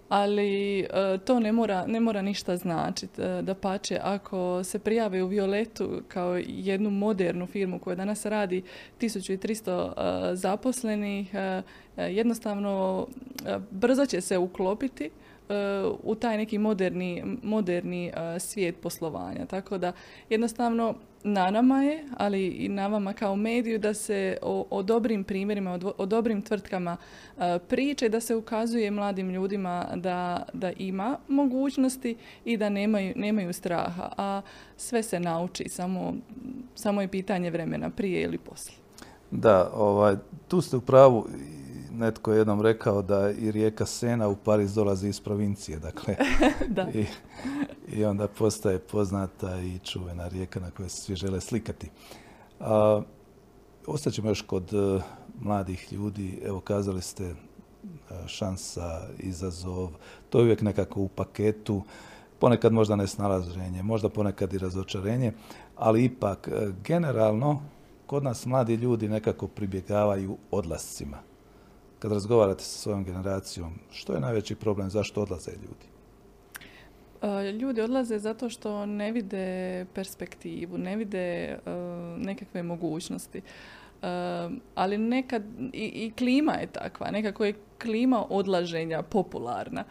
ali 0.09 0.79
e, 0.79 0.87
to 1.25 1.39
ne 1.39 1.51
mora, 1.51 1.87
ne 1.87 1.99
mora 1.99 2.21
ništa 2.21 2.57
značiti. 2.57 3.21
E, 3.21 3.41
da 3.41 3.55
pače, 3.55 3.99
ako 4.03 4.63
se 4.63 4.79
prijave 4.79 5.23
u 5.23 5.27
Violetu 5.27 6.01
kao 6.07 6.37
jednu 6.47 6.89
modernu 6.89 7.47
firmu 7.47 7.79
koja 7.79 7.95
danas 7.95 8.25
radi 8.25 8.63
1300 9.01 10.31
e, 10.31 10.35
zaposlenih, 10.35 11.33
jednostavno 11.97 13.07
brzo 13.71 14.05
će 14.05 14.21
se 14.21 14.37
uklopiti 14.37 15.09
u 16.03 16.15
taj 16.15 16.37
neki 16.37 16.57
moderni, 16.57 17.23
moderni 17.43 18.11
svijet 18.39 18.75
poslovanja. 18.81 19.45
Tako 19.45 19.77
da 19.77 19.91
jednostavno 20.29 20.95
na 21.23 21.51
nama 21.51 21.83
je, 21.83 22.05
ali 22.17 22.47
i 22.47 22.69
na 22.69 22.87
vama 22.87 23.13
kao 23.13 23.35
mediju 23.35 23.79
da 23.79 23.93
se 23.93 24.37
o, 24.41 24.65
o 24.69 24.83
dobrim 24.83 25.23
primjerima, 25.23 25.79
o, 25.97 26.05
dobrim 26.05 26.41
tvrtkama 26.41 26.97
priče, 27.67 28.09
da 28.09 28.19
se 28.19 28.35
ukazuje 28.35 28.91
mladim 28.91 29.29
ljudima 29.29 29.87
da, 29.95 30.43
da 30.53 30.71
ima 30.71 31.17
mogućnosti 31.27 32.15
i 32.45 32.57
da 32.57 32.69
nemaju, 32.69 33.13
nemaju 33.15 33.53
straha. 33.53 34.09
A 34.17 34.41
sve 34.77 35.03
se 35.03 35.19
nauči, 35.19 35.69
samo, 35.69 36.13
samo 36.75 37.01
je 37.01 37.07
pitanje 37.07 37.51
vremena 37.51 37.89
prije 37.89 38.21
ili 38.21 38.37
poslije. 38.37 38.77
Da, 39.31 39.71
ovaj, 39.73 40.15
tu 40.47 40.61
ste 40.61 40.77
u 40.77 40.81
pravu 40.81 41.27
netko 41.91 42.31
je 42.31 42.37
jednom 42.37 42.61
rekao 42.61 43.01
da 43.01 43.31
i 43.31 43.51
rijeka 43.51 43.85
Sena 43.85 44.27
u 44.27 44.35
Pariz 44.35 44.73
dolazi 44.73 45.09
iz 45.09 45.19
provincije, 45.19 45.79
dakle. 45.79 46.15
da. 46.75 46.87
I, 46.93 47.05
I, 47.87 48.05
onda 48.05 48.27
postaje 48.27 48.79
poznata 48.79 49.61
i 49.61 49.79
čuvena 49.79 50.27
rijeka 50.27 50.59
na 50.59 50.71
kojoj 50.71 50.89
se 50.89 51.01
svi 51.01 51.15
žele 51.15 51.41
slikati. 51.41 51.89
A, 52.59 53.01
ostaćemo 53.87 54.29
još 54.29 54.41
kod 54.41 54.73
uh, 54.73 55.01
mladih 55.39 55.93
ljudi. 55.93 56.41
Evo, 56.45 56.59
kazali 56.59 57.01
ste 57.01 57.31
uh, 57.31 58.27
šansa, 58.27 59.01
izazov, 59.17 59.89
to 60.29 60.37
je 60.37 60.43
uvijek 60.43 60.61
nekako 60.61 61.01
u 61.01 61.07
paketu. 61.07 61.83
Ponekad 62.39 62.73
možda 62.73 62.95
nesnalaženje, 62.95 63.83
možda 63.83 64.09
ponekad 64.09 64.53
i 64.53 64.57
razočarenje, 64.57 65.33
ali 65.75 66.03
ipak, 66.05 66.49
uh, 66.51 66.75
generalno, 66.83 67.61
kod 68.05 68.23
nas 68.23 68.45
mladi 68.45 68.75
ljudi 68.75 69.07
nekako 69.07 69.47
pribjegavaju 69.47 70.37
odlascima 70.51 71.28
kad 71.99 72.11
razgovarate 72.11 72.63
sa 72.63 72.77
svojom 72.79 73.03
generacijom, 73.03 73.73
što 73.91 74.13
je 74.13 74.19
najveći 74.19 74.55
problem, 74.55 74.89
zašto 74.89 75.21
odlaze 75.21 75.51
ljudi? 75.51 75.85
E, 77.21 77.51
ljudi 77.51 77.81
odlaze 77.81 78.19
zato 78.19 78.49
što 78.49 78.85
ne 78.85 79.11
vide 79.11 79.85
perspektivu, 79.93 80.77
ne 80.77 80.95
vide 80.95 81.19
e, 81.19 81.59
nekakve 82.17 82.63
mogućnosti. 82.63 83.37
E, 83.37 83.41
ali 84.75 84.97
nekad 84.97 85.43
i, 85.73 85.85
i 85.85 86.11
klima 86.17 86.53
je 86.53 86.67
takva, 86.67 87.11
nekako 87.11 87.45
je 87.45 87.53
klima 87.81 88.25
odlaženja 88.29 89.01
popularna. 89.01 89.83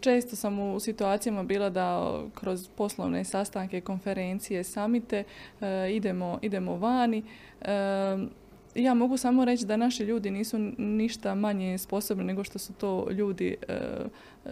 Često 0.00 0.36
sam 0.36 0.58
u 0.58 0.80
situacijama 0.80 1.42
bila 1.42 1.70
da 1.70 2.20
kroz 2.34 2.68
poslovne 2.76 3.24
sastanke, 3.24 3.80
konferencije, 3.80 4.64
samite 4.64 5.24
idemo, 5.90 6.38
idemo 6.42 6.76
vani 6.76 7.22
ja 8.76 8.94
mogu 8.94 9.16
samo 9.16 9.44
reći 9.44 9.66
da 9.66 9.76
naši 9.76 10.02
ljudi 10.02 10.30
nisu 10.30 10.58
ništa 10.78 11.34
manje 11.34 11.78
sposobni 11.78 12.24
nego 12.24 12.44
što 12.44 12.58
su 12.58 12.72
to 12.72 13.06
ljudi, 13.10 13.56
e, 13.68 13.72
e, 13.72 14.50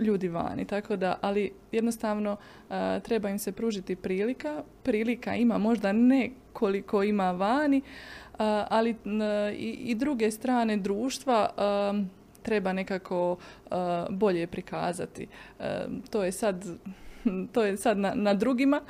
ljudi 0.00 0.28
vani. 0.28 0.64
Tako 0.64 0.96
da, 0.96 1.18
ali 1.20 1.52
jednostavno 1.72 2.36
e, 2.70 3.00
treba 3.00 3.28
im 3.28 3.38
se 3.38 3.52
pružiti 3.52 3.96
prilika. 3.96 4.62
Prilika 4.82 5.34
ima 5.34 5.58
možda 5.58 5.92
ne 5.92 6.30
koliko 6.52 7.02
ima 7.02 7.32
vani, 7.32 7.80
ali 8.68 8.94
i 9.78 9.94
druge 9.94 10.30
strane 10.30 10.76
društva 10.76 11.50
treba 12.42 12.72
nekako 12.72 13.36
bolje 14.10 14.46
prikazati. 14.46 15.26
To 16.10 16.24
je 16.24 16.32
sad, 16.32 16.64
to 17.52 17.62
je 17.62 17.76
sad 17.76 17.98
na, 17.98 18.14
na 18.14 18.34
drugima 18.34 18.80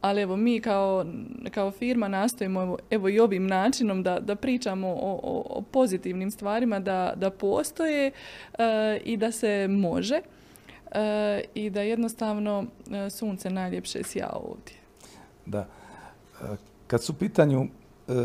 ali 0.00 0.22
evo 0.22 0.36
mi 0.36 0.60
kao, 0.60 1.06
kao 1.50 1.70
firma 1.70 2.08
nastojimo 2.08 2.62
evo, 2.62 2.78
evo 2.90 3.08
i 3.08 3.20
ovim 3.20 3.46
načinom 3.46 4.02
da, 4.02 4.20
da 4.20 4.36
pričamo 4.36 4.88
o, 4.88 5.20
o, 5.48 5.62
pozitivnim 5.62 6.30
stvarima 6.30 6.80
da, 6.80 7.12
da 7.16 7.30
postoje 7.30 8.10
eh, 8.52 9.00
i 9.04 9.16
da 9.16 9.32
se 9.32 9.68
može 9.68 10.20
eh, 10.90 11.40
i 11.54 11.70
da 11.70 11.82
jednostavno 11.82 12.64
eh, 12.90 13.10
sunce 13.10 13.50
najljepše 13.50 14.02
sja 14.02 14.30
ovdje. 14.32 14.74
Da. 15.46 15.66
Kad 16.86 17.02
su 17.02 17.12
u 17.12 17.16
pitanju 17.16 17.66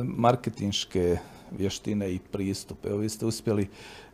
marketinške 0.04 1.18
vještine 1.58 2.14
i 2.14 2.20
pristup, 2.32 2.86
evo 2.86 2.98
vi 2.98 3.10
ste 3.10 3.26
uspjeli 3.26 3.68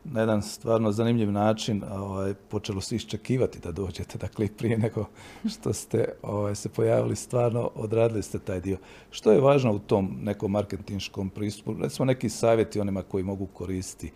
na 0.03 0.19
jedan 0.19 0.41
stvarno 0.41 0.91
zanimljiv 0.91 1.31
način 1.31 1.83
ovaj, 1.91 2.33
počelo 2.33 2.81
se 2.81 2.95
iščekivati 2.95 3.59
da 3.59 3.71
dođete, 3.71 4.17
dakle 4.17 4.47
prije 4.57 4.77
nego 4.77 5.05
što 5.49 5.73
ste 5.73 6.13
ovaj, 6.21 6.55
se 6.55 6.69
pojavili 6.69 7.15
stvarno 7.15 7.71
odradili 7.75 8.23
ste 8.23 8.39
taj 8.39 8.61
dio. 8.61 8.77
Što 9.11 9.31
je 9.31 9.41
važno 9.41 9.73
u 9.73 9.79
tom 9.79 10.17
nekom 10.21 10.51
marketinškom 10.51 11.29
pristupu? 11.29 11.75
Recimo 11.81 12.05
neki 12.05 12.29
savjeti 12.29 12.79
onima 12.79 13.01
koji 13.01 13.23
mogu 13.23 13.45
koristiti 13.45 14.11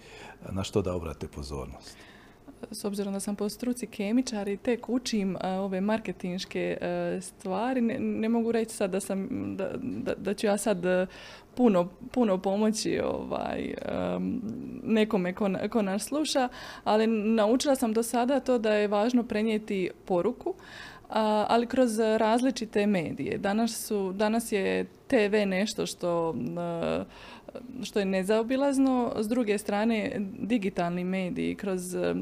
na 0.50 0.64
što 0.64 0.82
da 0.82 0.96
obrate 0.96 1.28
pozornost 1.28 2.09
s 2.72 2.86
obzirom 2.86 3.14
da 3.14 3.20
sam 3.20 3.36
po 3.36 3.50
struci 3.50 3.88
kemičar 3.88 4.48
i 4.48 4.58
tek 4.58 4.90
učim 4.90 5.38
ove 5.44 5.82
marketinške 5.82 6.78
e, 6.82 7.20
stvari, 7.22 7.82
ne, 7.82 8.30
mogu 8.30 8.52
reći 8.52 8.76
sad 8.76 8.92
da, 8.92 9.00
sam, 9.00 9.28
da, 9.58 9.70
da, 9.82 10.14
da 10.16 10.34
ću 10.34 10.48
ja 10.48 10.58
sad 10.58 10.86
e, 10.86 11.08
puno, 11.56 11.90
puno 12.12 12.38
pomoći 12.38 13.00
ovaj, 13.00 13.74
nekome 14.84 15.34
ko, 15.34 15.50
ko 15.72 15.82
nas 15.82 16.04
sluša, 16.04 16.50
ali 16.84 17.08
naučila 17.08 17.76
sam 17.76 17.94
do 17.94 18.04
sada 18.04 18.40
to 18.40 18.58
da 18.58 18.74
je 18.74 18.88
važno 18.88 19.24
prenijeti 19.24 19.90
poruku, 20.06 20.54
ali 21.48 21.68
kroz 21.68 22.00
različite 22.00 22.88
medije. 22.88 23.38
Danas, 23.38 23.88
su, 23.88 24.14
danas 24.14 24.52
je 24.52 24.86
TV 25.08 25.36
nešto 25.46 25.86
što 25.86 26.36
e, 26.58 27.04
što 27.84 28.00
je 28.00 28.06
nezaobilazno. 28.06 29.14
S 29.20 29.28
druge 29.28 29.58
strane, 29.58 30.22
digitalni 30.40 31.04
mediji 31.04 31.56
kroz 31.56 31.96
E, 31.96 32.16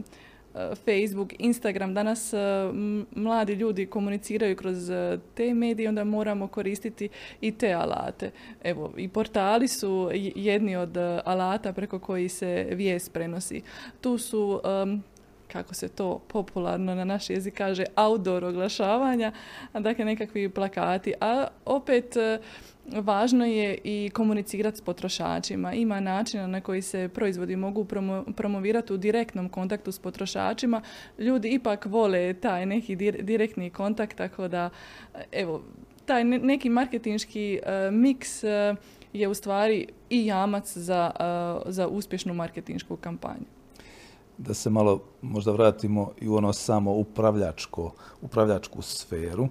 Facebook, 0.76 1.34
Instagram, 1.40 1.94
danas 1.94 2.34
e, 2.34 2.38
mladi 3.16 3.54
ljudi 3.54 3.86
komuniciraju 3.86 4.56
kroz 4.56 4.90
e, 4.90 5.20
te 5.34 5.54
medije, 5.54 5.90
onda 5.90 6.04
moramo 6.04 6.48
koristiti 6.48 7.10
i 7.42 7.52
te 7.52 7.74
alate. 7.74 8.32
Evo, 8.64 8.94
i 8.98 9.08
portali 9.08 9.68
su 9.68 10.10
jedni 10.36 10.76
od 10.76 10.98
alata 11.26 11.74
preko 11.74 12.00
koji 12.00 12.30
se 12.30 12.68
vijest 12.72 13.14
prenosi. 13.14 13.62
Tu 14.02 14.18
su 14.18 14.62
kako 15.48 15.74
se 15.74 15.88
to 15.88 16.20
popularno 16.28 16.96
na 16.96 17.06
naš 17.06 17.30
jezik 17.30 17.54
kaže, 17.54 17.86
outdoor 17.96 18.44
oglašavanja, 18.44 19.32
dakle 19.74 20.06
nekakvi 20.06 20.50
plakati, 20.50 21.14
a 21.22 21.48
opet 21.66 22.18
Važno 22.92 23.46
je 23.46 23.78
i 23.84 24.10
komunicirati 24.14 24.78
s 24.78 24.82
potrošačima. 24.82 25.74
Ima 25.74 26.00
načina 26.00 26.48
na 26.48 26.62
koji 26.62 26.82
se 26.82 27.10
proizvodi 27.14 27.56
mogu 27.56 27.86
promovirati 28.36 28.94
u 28.94 28.98
direktnom 28.98 29.50
kontaktu 29.50 29.92
s 29.92 30.00
potrošačima. 30.00 30.82
Ljudi 31.18 31.50
ipak 31.50 31.86
vole 31.86 32.34
taj 32.34 32.66
neki 32.66 32.96
direktni 33.22 33.70
kontakt, 33.70 34.18
tako 34.18 34.48
da 34.48 34.70
evo, 35.32 35.64
taj 36.06 36.24
neki 36.24 36.70
marketinški 36.70 37.60
uh, 37.62 37.94
miks 37.94 38.44
e, 38.44 38.76
je 39.14 39.28
u 39.28 39.34
stvari 39.34 39.88
i 40.10 40.26
jamac 40.26 40.78
za, 40.78 41.12
e, 41.20 41.72
za 41.72 41.88
uspješnu 41.88 42.34
marketinšku 42.34 42.96
kampanju. 42.96 43.57
Da 44.38 44.54
se 44.54 44.70
malo 44.70 45.02
možda 45.22 45.52
vratimo 45.52 46.12
i 46.22 46.28
u 46.28 46.36
ono 46.36 46.54
samo 46.54 46.92
upravljačko, 46.92 47.94
upravljačku 48.22 48.82
sferu 48.82 49.48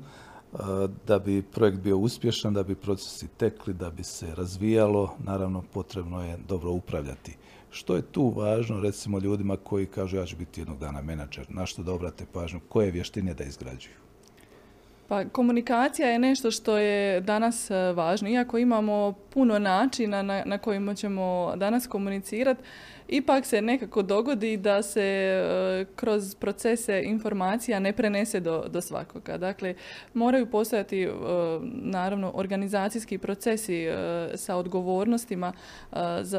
da 1.06 1.18
bi 1.18 1.42
projekt 1.42 1.78
bio 1.78 1.98
uspješan, 1.98 2.54
da 2.54 2.62
bi 2.62 2.74
procesi 2.74 3.28
tekli, 3.28 3.74
da 3.74 3.90
bi 3.90 4.04
se 4.04 4.34
razvijalo, 4.34 5.14
naravno 5.18 5.62
potrebno 5.72 6.24
je 6.24 6.38
dobro 6.48 6.70
upravljati. 6.70 7.36
Što 7.70 7.96
je 7.96 8.02
tu 8.02 8.28
važno, 8.28 8.80
recimo, 8.80 9.18
ljudima 9.18 9.56
koji 9.56 9.86
kažu 9.86 10.16
ja 10.16 10.26
ću 10.26 10.36
biti 10.36 10.60
jednog 10.60 10.78
dana 10.78 11.02
menadžer, 11.02 11.46
na 11.48 11.66
što 11.66 11.82
da 11.82 11.92
obrate 11.92 12.26
pažnju, 12.32 12.60
koje 12.68 12.90
vještine 12.90 13.34
da 13.34 13.44
izgrađuju? 13.44 13.94
Pa 15.08 15.24
komunikacija 15.24 16.08
je 16.08 16.18
nešto 16.18 16.50
što 16.50 16.78
je 16.78 17.20
danas 17.20 17.70
e, 17.70 17.92
važno. 17.92 18.28
Iako 18.28 18.58
imamo 18.58 19.14
puno 19.30 19.58
načina 19.58 20.22
na, 20.22 20.42
na 20.44 20.58
kojima 20.58 20.94
ćemo 20.94 21.52
danas 21.56 21.86
komunicirati, 21.86 22.62
ipak 23.08 23.46
se 23.46 23.62
nekako 23.62 24.02
dogodi 24.02 24.56
da 24.56 24.82
se 24.82 25.02
e, 25.02 25.84
kroz 25.96 26.34
procese 26.34 27.02
informacija 27.04 27.78
ne 27.78 27.92
prenese 27.92 28.40
do, 28.40 28.64
do 28.68 28.80
svakoga. 28.80 29.38
Dakle, 29.38 29.74
moraju 30.14 30.46
postojati 30.46 31.02
e, 31.02 31.10
naravno 31.62 32.32
organizacijski 32.34 33.18
procesi 33.18 33.76
e, 33.76 33.94
sa 34.34 34.56
odgovornostima 34.56 35.52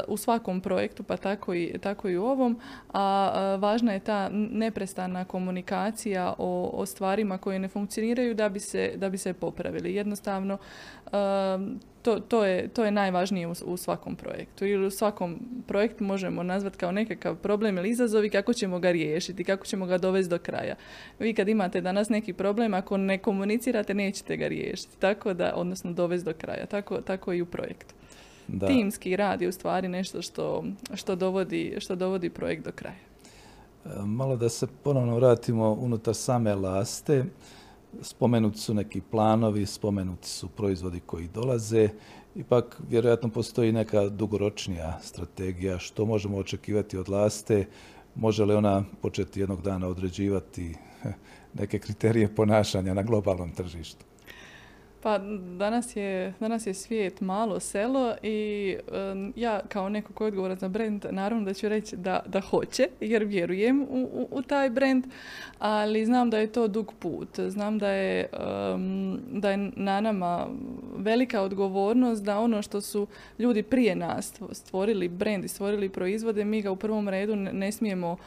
u 0.07 0.17
svakom 0.17 0.61
projektu, 0.61 1.03
pa 1.03 1.17
tako 1.17 1.53
i, 1.53 1.73
tako 1.81 2.09
i 2.09 2.17
u 2.17 2.25
ovom, 2.25 2.59
a 2.93 3.57
važna 3.59 3.93
je 3.93 3.99
ta 3.99 4.29
neprestana 4.31 5.25
komunikacija 5.25 6.33
o, 6.37 6.71
o 6.73 6.85
stvarima 6.85 7.37
koje 7.37 7.59
ne 7.59 7.67
funkcioniraju 7.67 8.33
da 8.33 8.49
bi 8.49 8.59
se, 8.59 8.93
da 8.95 9.09
bi 9.09 9.17
se 9.17 9.33
popravili. 9.33 9.95
Jednostavno, 9.95 10.57
to, 12.07 12.19
to, 12.19 12.45
je, 12.45 12.67
to 12.67 12.85
je 12.85 12.91
najvažnije 12.91 13.47
u, 13.65 13.77
svakom 13.77 14.15
projektu. 14.15 14.65
Ili 14.65 14.85
u 14.85 14.91
svakom 14.91 15.39
projektu 15.67 16.03
možemo 16.03 16.43
nazvati 16.43 16.77
kao 16.77 16.91
nekakav 16.91 17.35
problem 17.35 17.77
ili 17.77 17.89
izazov 17.89 18.25
i 18.25 18.29
kako 18.29 18.53
ćemo 18.53 18.79
ga 18.79 18.91
riješiti, 18.91 19.43
kako 19.43 19.65
ćemo 19.65 19.85
ga 19.85 19.97
dovesti 19.97 20.29
do 20.29 20.37
kraja. 20.37 20.75
Vi 21.19 21.33
kad 21.33 21.49
imate 21.49 21.81
danas 21.81 22.09
neki 22.09 22.33
problem, 22.33 22.73
ako 22.73 22.97
ne 22.97 23.17
komunicirate, 23.17 23.93
nećete 23.93 24.37
ga 24.37 24.47
riješiti. 24.47 24.99
Tako 24.99 25.33
da, 25.33 25.53
odnosno 25.55 25.91
dovesti 25.91 26.25
do 26.25 26.33
kraja. 26.33 26.65
Tako, 26.65 27.01
tako 27.01 27.33
i 27.33 27.41
u 27.41 27.45
projektu. 27.45 27.93
Da. 28.47 28.67
Timski 28.67 29.15
rad 29.15 29.41
je 29.41 29.47
u 29.47 29.51
stvari 29.51 29.87
nešto 29.87 30.21
što, 30.21 30.63
što, 30.93 31.15
dovodi, 31.15 31.75
što 31.79 31.95
dovodi 31.95 32.29
projekt 32.29 32.65
do 32.65 32.71
kraja. 32.71 32.95
E, 33.85 33.89
malo 34.05 34.35
da 34.35 34.49
se 34.49 34.67
ponovno 34.83 35.15
vratimo 35.15 35.71
unutar 35.71 36.15
same 36.15 36.55
laste. 36.55 37.25
Spomenuti 38.01 38.59
su 38.59 38.73
neki 38.73 39.01
planovi, 39.01 39.65
spomenuti 39.65 40.27
su 40.27 40.47
proizvodi 40.47 40.99
koji 40.99 41.27
dolaze. 41.27 41.89
Ipak, 42.35 42.81
vjerojatno 42.89 43.29
postoji 43.29 43.71
neka 43.71 44.09
dugoročnija 44.09 44.99
strategija 45.01 45.79
što 45.79 46.05
možemo 46.05 46.37
očekivati 46.37 46.97
od 46.97 47.09
laste. 47.09 47.65
Može 48.15 48.45
li 48.45 48.53
ona 48.53 48.83
početi 49.01 49.39
jednog 49.39 49.61
dana 49.61 49.87
određivati 49.87 50.75
neke 51.59 51.79
kriterije 51.79 52.35
ponašanja 52.35 52.93
na 52.93 53.03
globalnom 53.03 53.51
tržištu? 53.51 54.06
Pa 55.01 55.17
danas 55.57 55.95
je, 55.95 56.33
danas 56.39 56.67
je 56.67 56.73
svijet 56.73 57.21
malo 57.21 57.59
selo 57.59 58.15
i 58.23 58.75
ja 59.35 59.61
kao 59.69 59.89
neko 59.89 60.13
koji 60.13 60.25
je 60.25 60.29
odgovoran 60.29 60.57
za 60.57 60.67
brand 60.67 61.05
naravno 61.11 61.45
da 61.45 61.53
ću 61.53 61.69
reći 61.69 61.97
da, 61.97 62.19
da 62.25 62.41
hoće 62.41 62.87
jer 63.01 63.23
vjerujem 63.23 63.81
u, 63.81 64.27
u, 64.31 64.41
taj 64.41 64.69
brand, 64.69 65.05
ali 65.59 66.05
znam 66.05 66.29
da 66.29 66.37
je 66.37 66.51
to 66.51 66.67
dug 66.67 66.93
put. 66.99 67.39
Znam 67.47 67.79
da 67.79 67.89
je, 67.89 68.29
da 69.31 69.51
je 69.51 69.71
na 69.75 70.01
nama 70.01 70.47
velika 70.97 71.41
odgovornost 71.41 72.23
da 72.23 72.39
ono 72.39 72.61
što 72.61 72.81
su 72.81 73.07
ljudi 73.39 73.63
prije 73.63 73.95
nas 73.95 74.33
stvorili 74.51 75.07
brand 75.07 75.45
i 75.45 75.47
stvorili 75.47 75.89
proizvode, 75.89 76.45
mi 76.45 76.61
ga 76.61 76.71
u 76.71 76.75
prvom 76.75 77.09
redu 77.09 77.35
ne 77.35 77.71
smijemo, 77.71 78.17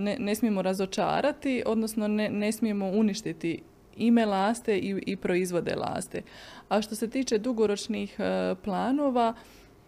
ne, 0.00 0.16
ne 0.18 0.34
smijemo 0.34 0.62
razočarati, 0.62 1.62
odnosno 1.66 2.08
ne, 2.08 2.30
ne 2.30 2.52
smijemo 2.52 2.86
uništiti 2.86 3.62
ime 3.96 4.26
laste 4.26 4.78
i, 4.78 5.02
i 5.06 5.16
proizvode 5.16 5.74
laste. 5.74 6.22
A 6.68 6.82
što 6.82 6.94
se 6.94 7.10
tiče 7.10 7.38
dugoročnih 7.38 8.20
e, 8.20 8.54
planova, 8.64 9.34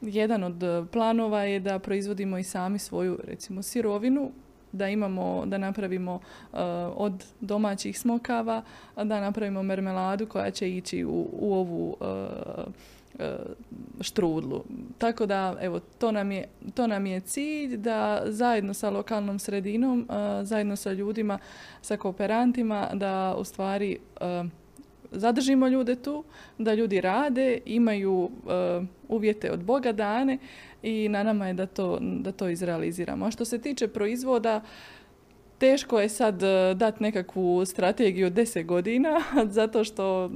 jedan 0.01 0.45
od 0.45 0.89
planova 0.93 1.43
je 1.43 1.61
da 1.61 1.79
proizvodimo 1.79 2.39
i 2.39 2.45
sami 2.45 2.79
svoju 2.79 3.19
recimo 3.25 3.63
sirovinu 3.63 4.31
da 4.73 4.89
imamo, 4.89 5.47
da 5.47 5.59
napravimo 5.59 6.21
od 6.95 7.25
domaćih 7.41 7.99
smokava, 7.99 8.63
da 8.97 9.21
napravimo 9.21 9.63
mermeladu 9.63 10.27
koja 10.27 10.51
će 10.51 10.71
ići 10.71 11.05
u, 11.05 11.29
u 11.33 11.55
ovu 11.55 11.97
E, 12.01 12.96
štrudlu. 14.01 14.65
Tako 14.99 15.27
da, 15.27 15.57
evo, 15.61 15.81
to 15.81 16.13
nam, 16.13 16.33
je, 16.33 16.49
to 16.75 16.87
nam 16.87 17.07
je 17.07 17.21
cilj 17.21 17.77
da 17.77 18.23
zajedno 18.27 18.75
sa 18.75 18.91
lokalnom 18.91 19.39
sredinom, 19.39 20.09
e, 20.11 20.45
zajedno 20.45 20.77
sa 20.77 20.93
ljudima, 20.93 21.39
sa 21.83 21.97
kooperantima, 21.97 22.91
da 22.95 23.35
u 23.39 23.45
stvari 23.45 23.99
e, 24.21 24.45
zadržimo 25.11 25.69
ljude 25.69 25.95
tu, 25.95 26.25
da 26.59 26.75
ljudi 26.75 27.01
rade, 27.01 27.59
imaju 27.65 28.31
uvjete 29.09 29.53
od 29.53 29.65
Boga 29.65 29.93
dane 29.93 30.39
i 30.83 31.09
na 31.09 31.23
nama 31.23 31.47
je 31.47 31.55
da 31.55 31.67
to, 31.67 31.99
da 32.01 32.33
to 32.33 32.49
izrealiziramo. 32.49 33.27
A 33.27 33.31
što 33.31 33.45
se 33.45 33.59
tiče 33.59 33.89
proizvoda, 33.89 34.61
Teško 35.59 36.01
je 36.01 36.09
sad 36.09 36.43
e, 36.43 36.75
dati 36.75 37.03
nekakvu 37.03 37.65
strategiju 37.65 38.27
od 38.27 38.33
deset 38.33 38.67
godina, 38.67 39.21
zato 39.59 39.85
što 39.85 40.31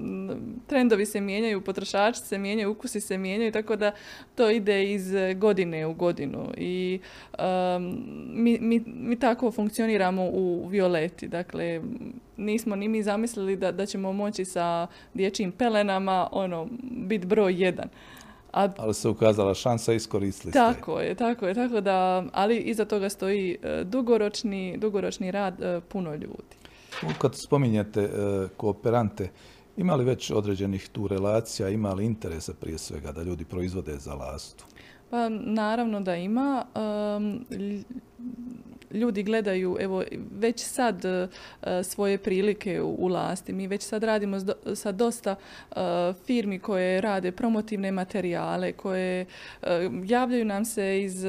trendovi 0.66 1.06
se 1.06 1.20
mijenjaju, 1.20 1.60
potrošači 1.60 2.20
se 2.20 2.38
mijenjaju, 2.38 2.70
ukusi 2.70 3.00
se 3.00 3.18
mijenjaju, 3.18 3.52
tako 3.52 3.76
da 3.76 3.92
to 4.34 4.50
ide 4.50 4.92
iz 4.92 5.12
godine 5.36 5.86
u 5.86 5.94
godinu. 5.94 6.52
I 6.56 7.00
mi, 8.32 8.58
mi, 8.60 8.82
mi, 8.86 9.18
tako 9.18 9.50
funkcioniramo 9.50 10.24
u 10.24 10.68
Violeti. 10.68 11.28
Dakle, 11.28 11.80
nismo 12.36 12.76
ni 12.76 12.88
mi 12.88 13.02
zamislili 13.02 13.56
da, 13.56 13.72
da 13.72 13.86
ćemo 13.86 14.12
moći 14.12 14.44
sa 14.44 14.86
dječjim 15.14 15.52
pelenama 15.52 16.28
ono, 16.32 16.68
biti 16.82 17.26
broj 17.26 17.62
jedan. 17.64 17.88
A, 18.52 18.68
ali 18.76 18.94
se 18.94 19.08
ukazala 19.08 19.54
šansa 19.54 19.92
iskoristili 19.92 20.52
Tako 20.52 21.00
je, 21.00 21.14
tako 21.14 21.46
je, 21.46 21.54
tako 21.54 21.80
da, 21.80 22.24
ali 22.32 22.56
iza 22.56 22.84
toga 22.84 23.08
stoji 23.08 23.56
e, 23.62 23.84
dugoročni, 23.84 24.76
dugoročni 24.78 25.30
rad 25.30 25.60
e, 25.60 25.80
puno 25.80 26.14
ljudi. 26.14 26.56
Kad 27.18 27.32
spominjete 27.34 28.00
e, 28.00 28.08
kooperante, 28.56 29.30
ima 29.76 29.94
li 29.94 30.04
već 30.04 30.30
određenih 30.30 30.88
tu 30.88 31.08
relacija, 31.08 31.68
ima 31.68 31.92
li 31.92 32.04
interesa 32.04 32.54
prije 32.60 32.78
svega 32.78 33.12
da 33.12 33.22
ljudi 33.22 33.44
proizvode 33.44 33.96
za 33.96 34.14
lastu? 34.14 34.64
Pa 35.10 35.28
naravno 35.28 36.00
da 36.00 36.16
ima 36.16 36.64
ljudi 38.90 39.22
gledaju 39.22 39.76
evo 39.80 40.04
već 40.38 40.60
sad 40.64 41.04
e, 41.04 41.28
svoje 41.82 42.18
prilike 42.18 42.82
u, 42.82 43.08
lasti. 43.08 43.52
Mi 43.52 43.66
već 43.66 43.82
sad 43.82 44.04
radimo 44.04 44.36
sa 44.74 44.92
dosta 44.92 45.36
e, 45.70 45.74
firmi 46.26 46.58
koje 46.58 47.00
rade 47.00 47.32
promotivne 47.32 47.92
materijale, 47.92 48.72
koje 48.72 49.20
e, 49.20 49.26
javljaju 50.04 50.44
nam 50.44 50.64
se 50.64 51.02
iz, 51.02 51.24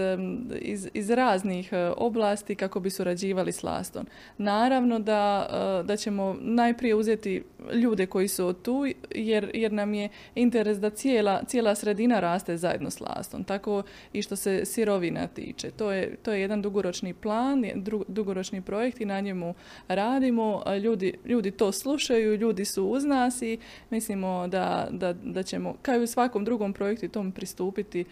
iz, 0.60 0.90
iz 0.94 1.10
raznih 1.10 1.72
oblasti 1.98 2.56
kako 2.56 2.80
bi 2.80 2.90
surađivali 2.90 3.52
s 3.52 3.64
lastom. 3.64 4.08
Naravno 4.38 5.00
da, 5.00 5.48
da 5.86 5.98
ćemo 5.98 6.36
najprije 6.42 6.96
uzeti 6.96 7.44
ljude 7.74 8.06
koji 8.06 8.28
su 8.28 8.54
tu 8.54 8.86
jer, 9.16 9.52
jer 9.54 9.72
nam 9.72 9.94
je 9.94 10.10
interes 10.36 10.78
da 10.78 10.90
cijela, 10.90 11.44
cijela 11.48 11.76
sredina 11.76 12.20
raste 12.20 12.58
zajedno 12.58 12.90
s 12.90 13.00
lastom. 13.00 13.44
Tako 13.44 13.84
i 14.14 14.22
što 14.22 14.36
se 14.36 14.66
sirovina 14.66 15.28
tiče. 15.28 15.72
To 15.72 15.92
je, 15.92 16.16
to 16.16 16.32
je 16.32 16.42
jedan 16.42 16.62
dugoročni 16.62 17.14
plan 17.14 17.51
plan, 17.52 17.84
dugoročni 18.08 18.62
projekt 18.62 19.02
i 19.02 19.06
na 19.06 19.20
njemu 19.20 19.54
radimo. 19.88 20.64
Ljudi, 20.84 21.14
ljudi 21.26 21.52
to 21.52 21.72
slušaju, 21.72 22.36
ljudi 22.36 22.66
su 22.66 22.86
uz 22.86 23.06
nas 23.06 23.42
i 23.42 23.58
mislimo 23.90 24.48
da, 24.48 24.88
da, 24.92 25.14
da 25.14 25.44
ćemo, 25.44 25.76
kao 25.82 25.96
i 25.96 26.04
u 26.04 26.08
svakom 26.08 26.46
drugom 26.46 26.74
projektu, 26.74 27.10
tom 27.10 27.32
pristupiti 27.32 28.06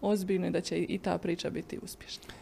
ozbiljno 0.00 0.46
i 0.46 0.50
da 0.50 0.60
će 0.60 0.78
i 0.78 0.98
ta 0.98 1.18
priča 1.18 1.50
biti 1.50 1.78
uspješna. 1.82 2.35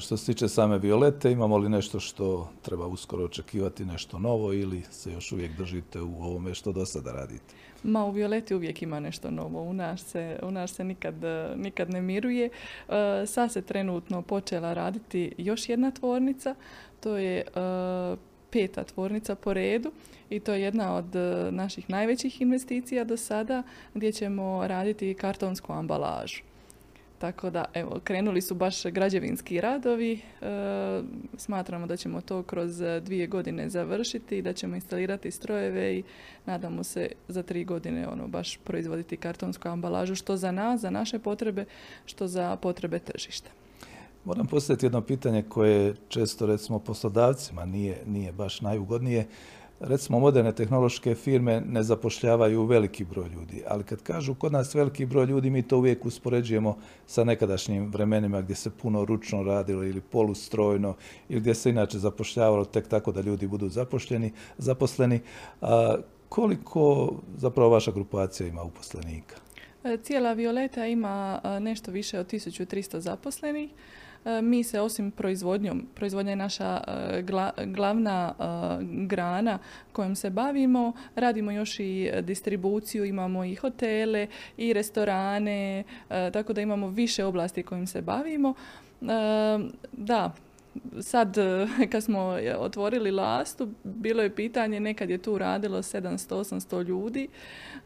Što 0.00 0.16
se 0.16 0.26
tiče 0.26 0.48
same 0.48 0.78
Violete, 0.78 1.32
imamo 1.32 1.58
li 1.58 1.68
nešto 1.68 2.00
što 2.00 2.48
treba 2.62 2.86
uskoro 2.86 3.24
očekivati, 3.24 3.84
nešto 3.84 4.18
novo 4.18 4.52
ili 4.52 4.82
se 4.90 5.12
još 5.12 5.32
uvijek 5.32 5.56
držite 5.56 6.00
u 6.02 6.22
ovome 6.22 6.54
što 6.54 6.72
do 6.72 6.86
sada 6.86 7.12
radite? 7.12 7.54
Ma 7.82 8.04
u 8.04 8.10
Violeti 8.10 8.54
uvijek 8.54 8.82
ima 8.82 9.00
nešto 9.00 9.30
novo. 9.30 9.62
U 9.62 9.72
nas 9.72 10.04
se, 10.04 10.38
u 10.42 10.50
nas 10.50 10.74
se 10.74 10.84
nikad, 10.84 11.14
nikad 11.56 11.90
ne 11.90 12.02
miruje. 12.02 12.50
E, 12.88 13.26
sad 13.26 13.52
se 13.52 13.62
trenutno 13.62 14.22
počela 14.22 14.74
raditi 14.74 15.32
još 15.38 15.68
jedna 15.68 15.90
tvornica. 15.90 16.54
To 17.00 17.16
je 17.16 17.38
e, 17.38 17.44
peta 18.50 18.84
tvornica 18.84 19.34
po 19.34 19.52
redu 19.52 19.92
i 20.30 20.40
to 20.40 20.52
je 20.52 20.62
jedna 20.62 20.94
od 20.94 21.16
e, 21.16 21.48
naših 21.50 21.90
najvećih 21.90 22.40
investicija 22.40 23.04
do 23.04 23.16
sada 23.16 23.62
gdje 23.94 24.12
ćemo 24.12 24.66
raditi 24.66 25.14
kartonsku 25.14 25.72
ambalažu. 25.72 26.47
Tako 27.18 27.50
da, 27.50 27.64
evo, 27.74 28.00
krenuli 28.04 28.40
su 28.40 28.54
baš 28.54 28.84
građevinski 28.84 29.60
radovi. 29.60 30.12
E, 30.12 30.20
smatramo 31.36 31.86
da 31.86 31.96
ćemo 31.96 32.20
to 32.20 32.42
kroz 32.42 32.78
dvije 33.02 33.26
godine 33.26 33.68
završiti 33.68 34.38
i 34.38 34.42
da 34.42 34.52
ćemo 34.52 34.74
instalirati 34.74 35.30
strojeve 35.30 35.96
i 35.96 36.02
nadamo 36.46 36.84
se 36.84 37.10
za 37.28 37.42
tri 37.42 37.64
godine 37.64 38.08
ono 38.08 38.28
baš 38.28 38.56
proizvoditi 38.56 39.16
kartonsku 39.16 39.68
ambalažu 39.68 40.14
što 40.14 40.36
za 40.36 40.52
nas, 40.52 40.80
za 40.80 40.90
naše 40.90 41.18
potrebe, 41.18 41.64
što 42.06 42.26
za 42.26 42.56
potrebe 42.56 42.98
tržišta. 42.98 43.50
Moram 44.24 44.46
postaviti 44.46 44.86
jedno 44.86 45.00
pitanje 45.00 45.42
koje 45.42 45.94
često 46.08 46.46
recimo 46.46 46.78
poslodavcima 46.78 47.64
nije, 47.64 48.02
nije 48.06 48.32
baš 48.32 48.60
najugodnije 48.60 49.26
recimo 49.80 50.18
moderne 50.18 50.52
tehnološke 50.52 51.14
firme 51.14 51.60
ne 51.60 51.82
zapošljavaju 51.82 52.64
veliki 52.64 53.04
broj 53.04 53.28
ljudi, 53.28 53.62
ali 53.66 53.84
kad 53.84 54.02
kažu 54.02 54.34
kod 54.34 54.52
nas 54.52 54.74
veliki 54.74 55.06
broj 55.06 55.26
ljudi, 55.26 55.50
mi 55.50 55.62
to 55.62 55.78
uvijek 55.78 56.06
uspoređujemo 56.06 56.78
sa 57.06 57.24
nekadašnjim 57.24 57.90
vremenima 57.92 58.40
gdje 58.40 58.56
se 58.56 58.70
puno 58.70 59.04
ručno 59.04 59.42
radilo 59.42 59.84
ili 59.84 60.00
polustrojno 60.00 60.94
ili 61.28 61.40
gdje 61.40 61.54
se 61.54 61.70
inače 61.70 61.98
zapošljavalo 61.98 62.64
tek 62.64 62.88
tako 62.88 63.12
da 63.12 63.20
ljudi 63.20 63.46
budu 63.46 63.68
zaposleni. 63.68 64.32
zaposleni. 64.58 65.20
A 65.60 65.96
koliko 66.28 67.14
zapravo 67.36 67.70
vaša 67.70 67.92
grupacija 67.92 68.46
ima 68.46 68.62
uposlenika? 68.62 69.36
E, 69.84 69.98
cijela 70.02 70.32
Violeta 70.32 70.86
ima 70.86 71.40
nešto 71.60 71.90
više 71.90 72.18
od 72.18 72.26
1300 72.32 72.98
zaposlenih. 72.98 73.70
E, 74.28 74.42
mi 74.42 74.64
se 74.64 74.80
osim 74.80 75.10
proizvodnjom, 75.10 75.86
proizvodnja 75.94 76.32
je 76.32 76.36
naša 76.36 76.80
e, 76.86 77.22
glavna 77.66 78.34
e, 78.38 78.44
grana 79.06 79.58
kojom 79.92 80.14
se 80.14 80.30
bavimo, 80.30 80.92
radimo 81.14 81.50
još 81.50 81.80
i 81.80 82.10
distribuciju, 82.22 83.04
imamo 83.04 83.44
i 83.44 83.54
hotele 83.54 84.26
i 84.56 84.72
restorane, 84.72 85.84
tako 86.08 86.52
da 86.52 86.60
imamo 86.60 86.88
više 86.88 87.24
oblasti 87.24 87.62
kojim 87.62 87.86
se 87.86 88.02
bavimo. 88.02 88.54
Da, 89.92 90.32
sad 91.00 91.36
kad 91.92 92.04
smo 92.04 92.38
otvorili 92.58 93.10
lastu, 93.10 93.68
bilo 93.84 94.22
je 94.22 94.34
pitanje, 94.34 94.80
nekad 94.80 95.10
je 95.10 95.18
tu 95.18 95.38
radilo 95.38 95.78
700-800 95.78 96.84
ljudi, 96.84 97.28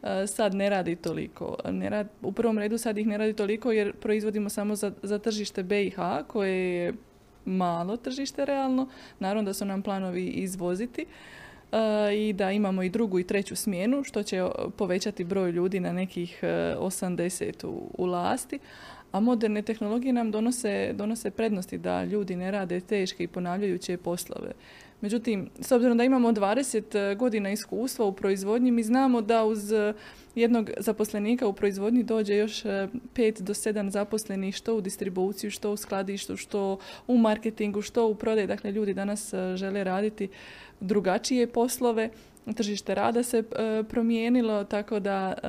e, 0.03 0.27
sad 0.27 0.53
ne 0.55 0.69
radi 0.69 0.95
toliko. 0.95 1.57
Ne 1.69 2.05
u 2.21 2.31
prvom 2.31 2.57
redu 2.57 2.77
sad 2.77 2.97
ih 2.97 3.07
ne 3.07 3.17
radi 3.17 3.33
toliko 3.33 3.71
jer 3.71 3.93
proizvodimo 3.93 4.49
samo 4.49 4.75
za, 4.75 4.91
za 5.03 5.19
tržište 5.19 5.63
BiH 5.63 5.97
koje 6.27 6.75
je 6.75 6.93
malo 7.45 7.97
tržište 7.97 8.45
realno. 8.45 8.87
Naravno 9.19 9.43
da 9.43 9.53
su 9.53 9.65
nam 9.65 9.81
planovi 9.81 10.27
izvoziti 10.27 11.05
e, 11.71 11.77
i 12.17 12.33
da 12.33 12.51
imamo 12.51 12.83
i 12.83 12.89
drugu 12.89 13.19
i 13.19 13.27
treću 13.27 13.55
smjenu 13.55 14.03
što 14.03 14.23
će 14.23 14.45
povećati 14.77 15.23
broj 15.23 15.51
ljudi 15.51 15.79
na 15.79 15.93
nekih 15.93 16.39
80 16.43 17.63
e, 17.63 17.67
u, 17.67 17.91
u 17.97 18.05
lasti 18.05 18.59
a 19.13 19.19
moderne 19.19 19.61
tehnologije 19.61 20.13
nam 20.13 20.31
donose, 20.31 20.93
donose 20.93 21.31
prednosti 21.31 21.77
da 21.77 22.03
ljudi 22.03 22.35
ne 22.35 22.51
rade 22.51 22.79
teške 22.79 23.23
i 23.23 23.27
ponavljajuće 23.27 23.97
poslove. 23.97 24.51
Međutim, 25.01 25.49
s 25.59 25.71
obzirom 25.71 25.97
da 25.97 26.03
imamo 26.03 26.31
20 26.31 27.15
godina 27.15 27.51
iskustva 27.51 28.05
u 28.05 28.11
proizvodnji, 28.11 28.71
mi 28.71 28.83
znamo 28.83 29.21
da 29.21 29.43
uz 29.45 29.73
jednog 30.35 30.69
zaposlenika 30.77 31.47
u 31.47 31.53
proizvodnji 31.53 32.03
dođe 32.03 32.35
još 32.35 32.63
5 32.63 33.41
do 33.41 33.53
7 33.53 33.89
zaposlenih 33.89 34.55
što 34.55 34.75
u 34.75 34.81
distribuciju, 34.81 35.51
što 35.51 35.71
u 35.71 35.77
skladištu, 35.77 36.37
što 36.37 36.77
u 37.07 37.17
marketingu, 37.17 37.81
što 37.81 38.07
u 38.07 38.15
prodaju. 38.15 38.47
Dakle, 38.47 38.71
ljudi 38.71 38.93
danas 38.93 39.33
e, 39.33 39.57
žele 39.57 39.83
raditi 39.83 40.29
drugačije 40.79 41.47
poslove. 41.47 42.09
Tržište 42.55 42.95
rada 42.95 43.23
se 43.23 43.37
e, 43.37 43.83
promijenilo, 43.89 44.63
tako 44.63 44.99
da 44.99 45.33
e, 45.43 45.47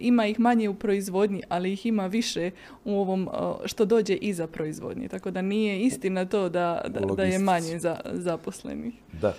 ima 0.00 0.26
ih 0.26 0.40
manje 0.40 0.68
u 0.68 0.74
proizvodnji, 0.74 1.42
ali 1.48 1.72
ih 1.72 1.86
ima 1.86 2.06
više 2.06 2.50
u 2.84 3.00
ovom 3.00 3.28
što 3.64 3.84
dođe 3.84 4.14
iza 4.14 4.46
proizvodnje. 4.46 5.08
Tako 5.08 5.30
da 5.30 5.42
nije 5.42 5.80
istina 5.80 6.24
to 6.24 6.48
da, 6.48 6.82
da, 6.88 7.00
da 7.00 7.22
je 7.22 7.38
manje 7.38 7.78
za, 7.78 8.00
zaposlenih. 8.12 8.94
Da. 9.20 9.34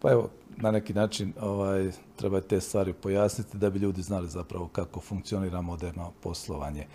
Pa 0.00 0.12
evo, 0.12 0.30
na 0.56 0.70
neki 0.70 0.94
način 0.94 1.32
ovaj, 1.40 1.90
treba 2.16 2.40
te 2.40 2.60
stvari 2.60 2.92
pojasniti 2.92 3.58
da 3.58 3.70
bi 3.70 3.78
ljudi 3.78 4.02
znali 4.02 4.28
zapravo 4.28 4.68
kako 4.68 5.00
funkcionira 5.00 5.60
moderno 5.60 6.12
poslovanje. 6.22 6.86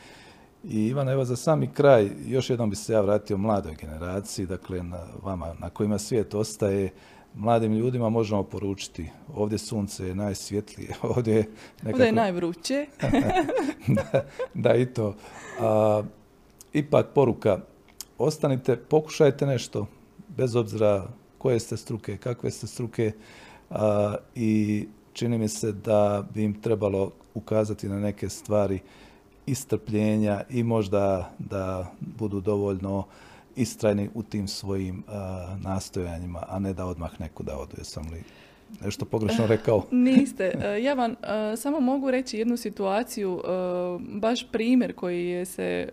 I 0.64 0.86
Ivana, 0.88 1.12
evo 1.12 1.26
za 1.26 1.36
sami 1.36 1.68
kraj, 1.68 2.10
još 2.26 2.50
jednom 2.50 2.70
bi 2.70 2.76
se 2.76 2.94
ja 2.94 3.02
vratio 3.02 3.38
mladoj 3.38 3.76
generaciji, 3.76 4.46
dakle 4.46 4.84
na 4.84 5.08
vama 5.24 5.56
na 5.60 5.70
kojima 5.70 5.98
svijet 5.98 6.34
ostaje, 6.34 6.90
mladim 7.36 7.74
ljudima 7.74 8.10
možemo 8.10 8.44
poručiti 8.44 9.10
ovdje 9.36 9.58
sunce 9.58 10.08
je 10.08 10.16
najsvjetlije, 10.16 10.96
ovdje 11.16 11.36
je 11.36 11.46
nekako... 11.78 11.90
Ovdje 11.90 12.06
je 12.06 12.12
najvruće. 12.12 12.86
da, 13.98 14.26
da, 14.54 14.76
i 14.76 14.86
to. 14.86 15.16
A, 15.60 16.04
ipak 16.74 17.08
poruka, 17.16 17.60
ostanite, 18.18 18.76
pokušajte 18.76 19.46
nešto, 19.46 19.88
bez 20.28 20.56
obzira 20.56 21.08
koje 21.38 21.60
ste 21.60 21.78
struke, 21.78 22.18
kakve 22.18 22.52
ste 22.52 22.68
struke 22.68 23.12
a, 23.70 24.16
i 24.36 24.88
čini 25.14 25.38
mi 25.38 25.48
se 25.48 25.72
da 25.72 26.26
bi 26.34 26.44
im 26.44 26.62
trebalo 26.62 27.12
ukazati 27.34 27.90
na 27.90 28.00
neke 28.00 28.30
stvari 28.30 28.80
istrpljenja 29.46 30.42
i 30.50 30.64
možda 30.64 31.34
da 31.40 31.92
budu 32.00 32.42
dovoljno 32.42 33.06
istrajni 33.56 34.10
u 34.14 34.24
tim 34.24 34.48
svojim 34.48 35.04
nastojanjima, 35.62 36.44
a 36.48 36.60
ne 36.60 36.74
da 36.74 36.86
odmah 36.86 37.20
neku 37.20 37.44
da 37.44 37.58
odu. 37.58 37.76
Jesam 37.78 38.10
li 38.12 38.24
nešto 38.84 39.06
pogrešno 39.06 39.48
rekao? 39.48 39.86
Niste. 39.92 40.52
E, 40.64 40.84
ja 40.84 40.94
vam 40.94 41.12
e, 41.12 41.16
samo 41.58 41.80
mogu 41.80 42.12
reći 42.12 42.38
jednu 42.38 42.58
situaciju, 42.58 43.42
e, 43.44 43.50
baš 44.20 44.52
primjer 44.52 44.94
koji 44.94 45.28
je 45.28 45.46
se 45.46 45.90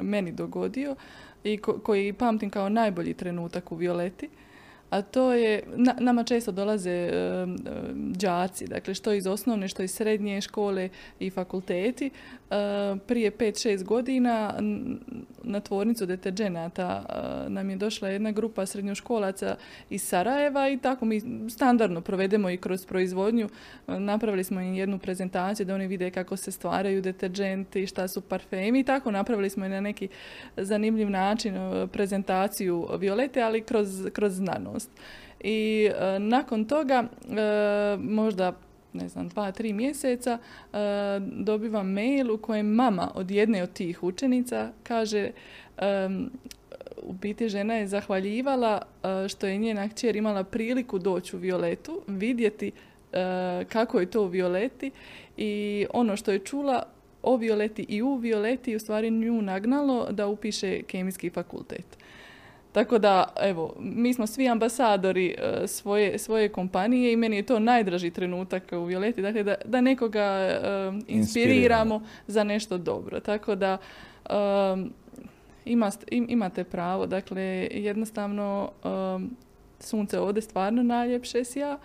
meni 0.00 0.32
dogodio 0.32 0.96
i 1.44 1.58
koji 1.58 2.12
pamtim 2.12 2.50
kao 2.50 2.68
najbolji 2.68 3.14
trenutak 3.14 3.72
u 3.72 3.76
Violeti 3.76 4.28
a 4.92 5.02
to 5.02 5.32
je, 5.32 5.62
nama 5.98 6.24
često 6.24 6.52
dolaze 6.52 6.90
e, 6.90 7.10
đaci, 7.94 8.66
dakle 8.66 8.94
što 8.94 9.12
iz 9.12 9.26
osnovne, 9.26 9.68
što 9.68 9.82
iz 9.82 9.94
srednje 9.94 10.40
škole 10.40 10.88
i 11.20 11.30
fakulteti. 11.30 12.06
E, 12.06 12.12
prije 13.06 13.30
5-6 13.30 13.84
godina 13.84 14.54
na 15.42 15.60
tvornicu 15.60 16.06
deterđenata 16.06 17.04
e, 17.08 17.50
nam 17.50 17.70
je 17.70 17.76
došla 17.76 18.08
jedna 18.08 18.30
grupa 18.30 18.66
srednjoškolaca 18.66 19.56
iz 19.90 20.02
Sarajeva 20.02 20.68
i 20.68 20.78
tako 20.78 21.04
mi 21.04 21.22
standardno 21.50 22.00
provedemo 22.00 22.50
i 22.50 22.56
kroz 22.56 22.86
proizvodnju. 22.86 23.48
Napravili 23.86 24.44
smo 24.44 24.60
im 24.60 24.74
jednu 24.74 24.98
prezentaciju 24.98 25.66
da 25.66 25.74
oni 25.74 25.86
vide 25.86 26.10
kako 26.10 26.36
se 26.36 26.52
stvaraju 26.52 27.02
deterđenti, 27.02 27.86
šta 27.86 28.08
su 28.08 28.20
parfemi 28.20 28.80
i 28.80 28.84
tako 28.84 29.10
napravili 29.10 29.50
smo 29.50 29.66
i 29.66 29.68
na 29.68 29.80
neki 29.80 30.08
zanimljiv 30.56 31.10
način 31.10 31.54
prezentaciju 31.92 32.88
Violete, 32.98 33.42
ali 33.42 33.60
kroz, 33.60 34.08
kroz 34.12 34.32
znanost. 34.32 34.81
I 35.40 35.90
e, 35.98 36.18
nakon 36.18 36.64
toga, 36.64 37.04
e, 37.04 37.96
možda 38.00 38.52
ne 38.92 39.08
znam, 39.08 39.28
dva, 39.28 39.52
tri 39.52 39.72
mjeseca, 39.72 40.38
e, 40.38 40.76
dobivam 41.20 41.92
mail 41.92 42.32
u 42.32 42.38
kojem 42.38 42.66
mama 42.66 43.10
od 43.14 43.30
jedne 43.30 43.62
od 43.62 43.72
tih 43.72 44.02
učenica 44.02 44.72
kaže 44.82 45.30
u 47.02 47.12
biti 47.12 47.48
žena 47.48 47.74
je 47.74 47.88
zahvaljivala 47.88 48.82
što 49.28 49.46
je 49.46 49.58
njena 49.58 49.88
kćer 49.88 50.16
imala 50.16 50.44
priliku 50.44 50.98
doći 50.98 51.36
u 51.36 51.38
Violetu, 51.38 52.02
vidjeti 52.06 52.72
kako 53.68 54.00
je 54.00 54.10
to 54.10 54.22
u 54.22 54.26
Violeti 54.26 54.90
i 55.36 55.86
ono 55.94 56.16
što 56.16 56.32
je 56.32 56.38
čula 56.38 56.82
o 57.22 57.36
Violeti 57.36 57.86
i 57.88 58.02
u 58.02 58.16
Violeti 58.16 58.76
u 58.76 58.80
stvari 58.80 59.10
nju 59.10 59.42
nagnalo 59.42 60.06
da 60.10 60.26
upiše 60.26 60.82
kemijski 60.82 61.30
fakultet. 61.30 62.01
Tako 62.72 62.98
da, 62.98 63.34
evo, 63.40 63.74
mi 63.78 64.14
smo 64.14 64.26
svi 64.26 64.48
ambasadori 64.48 65.34
e, 65.38 65.66
svoje, 65.66 66.18
svoje 66.18 66.48
kompanije 66.48 67.12
i 67.12 67.16
meni 67.16 67.36
je 67.36 67.42
to 67.42 67.58
najdraži 67.58 68.10
trenutak 68.10 68.62
u 68.72 68.84
Violeti, 68.84 69.22
dakle 69.22 69.42
da, 69.42 69.54
da 69.64 69.80
nekoga 69.80 70.58
uh, 70.88 71.02
inspiriramo 71.08 72.02
za 72.26 72.44
nešto 72.44 72.78
dobro. 72.78 73.20
Tako 73.20 73.54
da 73.54 73.78
ima, 75.64 75.90
imate 76.10 76.64
pravo, 76.64 77.06
dakle 77.06 77.68
jednostavno 77.70 78.70
sunce 79.80 80.20
ovdje 80.20 80.42
stvarno 80.42 80.82
najljepše 80.82 81.44
sja 81.44 81.78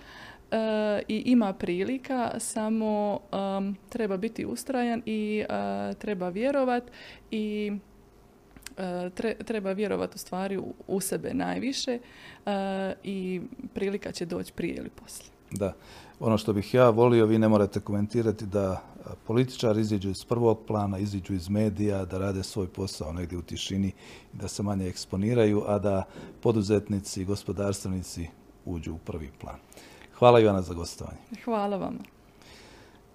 i 1.07 1.23
ima 1.25 1.53
prilika, 1.53 2.31
samo 2.39 3.19
treba 3.89 4.17
biti 4.17 4.45
ustrajan 4.45 5.01
i 5.05 5.43
treba 5.97 6.29
vjerovat 6.29 6.83
i 7.31 7.71
treba 9.45 9.71
vjerovati 9.71 10.15
u 10.15 10.17
stvari 10.17 10.59
u, 10.87 10.99
sebe 10.99 11.33
najviše 11.33 11.99
e, 12.45 12.51
i 13.03 13.41
prilika 13.73 14.11
će 14.11 14.25
doći 14.25 14.53
prije 14.53 14.75
ili 14.75 14.89
poslije. 14.89 15.31
Da. 15.51 15.73
Ono 16.19 16.37
što 16.37 16.53
bih 16.53 16.73
ja 16.73 16.89
volio, 16.89 17.25
vi 17.25 17.39
ne 17.39 17.47
morate 17.47 17.79
komentirati 17.79 18.45
da 18.45 18.81
političari 19.27 19.81
iziđu 19.81 20.09
iz 20.09 20.25
prvog 20.25 20.59
plana, 20.67 20.97
iziđu 20.97 21.33
iz 21.33 21.49
medija, 21.49 22.05
da 22.05 22.17
rade 22.17 22.43
svoj 22.43 22.67
posao 22.67 23.13
negdje 23.13 23.37
u 23.37 23.41
tišini, 23.41 23.91
da 24.33 24.47
se 24.47 24.63
manje 24.63 24.87
eksponiraju, 24.87 25.63
a 25.67 25.79
da 25.79 26.03
poduzetnici 26.41 27.21
i 27.21 27.25
gospodarstvenici 27.25 28.27
uđu 28.65 28.93
u 28.93 28.97
prvi 28.97 29.31
plan. 29.41 29.59
Hvala 30.19 30.39
Ivana 30.39 30.61
za 30.61 30.73
gostovanje. 30.73 31.17
Hvala 31.45 31.77
vam. 31.77 32.16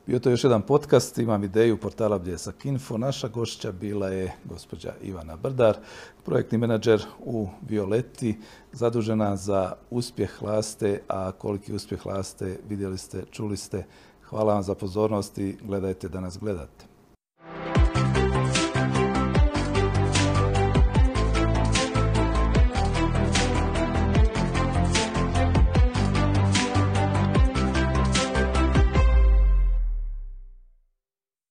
Bio 0.06 0.18
to 0.18 0.30
još 0.30 0.44
jedan 0.44 0.62
podcast, 0.62 1.18
imam 1.18 1.44
ideju 1.44 1.76
portala 1.76 2.18
Bljesak 2.18 2.64
Info. 2.64 2.98
Naša 2.98 3.28
gošća 3.28 3.72
bila 3.72 4.08
je 4.08 4.32
gospođa 4.44 4.92
Ivana 5.02 5.36
Brdar, 5.36 5.76
projektni 6.24 6.58
menadžer 6.58 7.02
u 7.18 7.48
Violeti, 7.68 8.38
zadužena 8.72 9.36
za 9.36 9.72
uspjeh 9.90 10.42
Laste, 10.42 11.00
a 11.08 11.32
koliki 11.32 11.72
uspjeh 11.72 12.06
Laste 12.06 12.58
vidjeli 12.68 12.98
ste, 12.98 13.24
čuli 13.30 13.56
ste. 13.56 13.84
Hvala 14.22 14.54
vam 14.54 14.62
za 14.62 14.74
pozornost 14.74 15.38
i 15.38 15.56
gledajte 15.62 16.08
da 16.08 16.20
nas 16.20 16.38
gledate. 16.38 16.91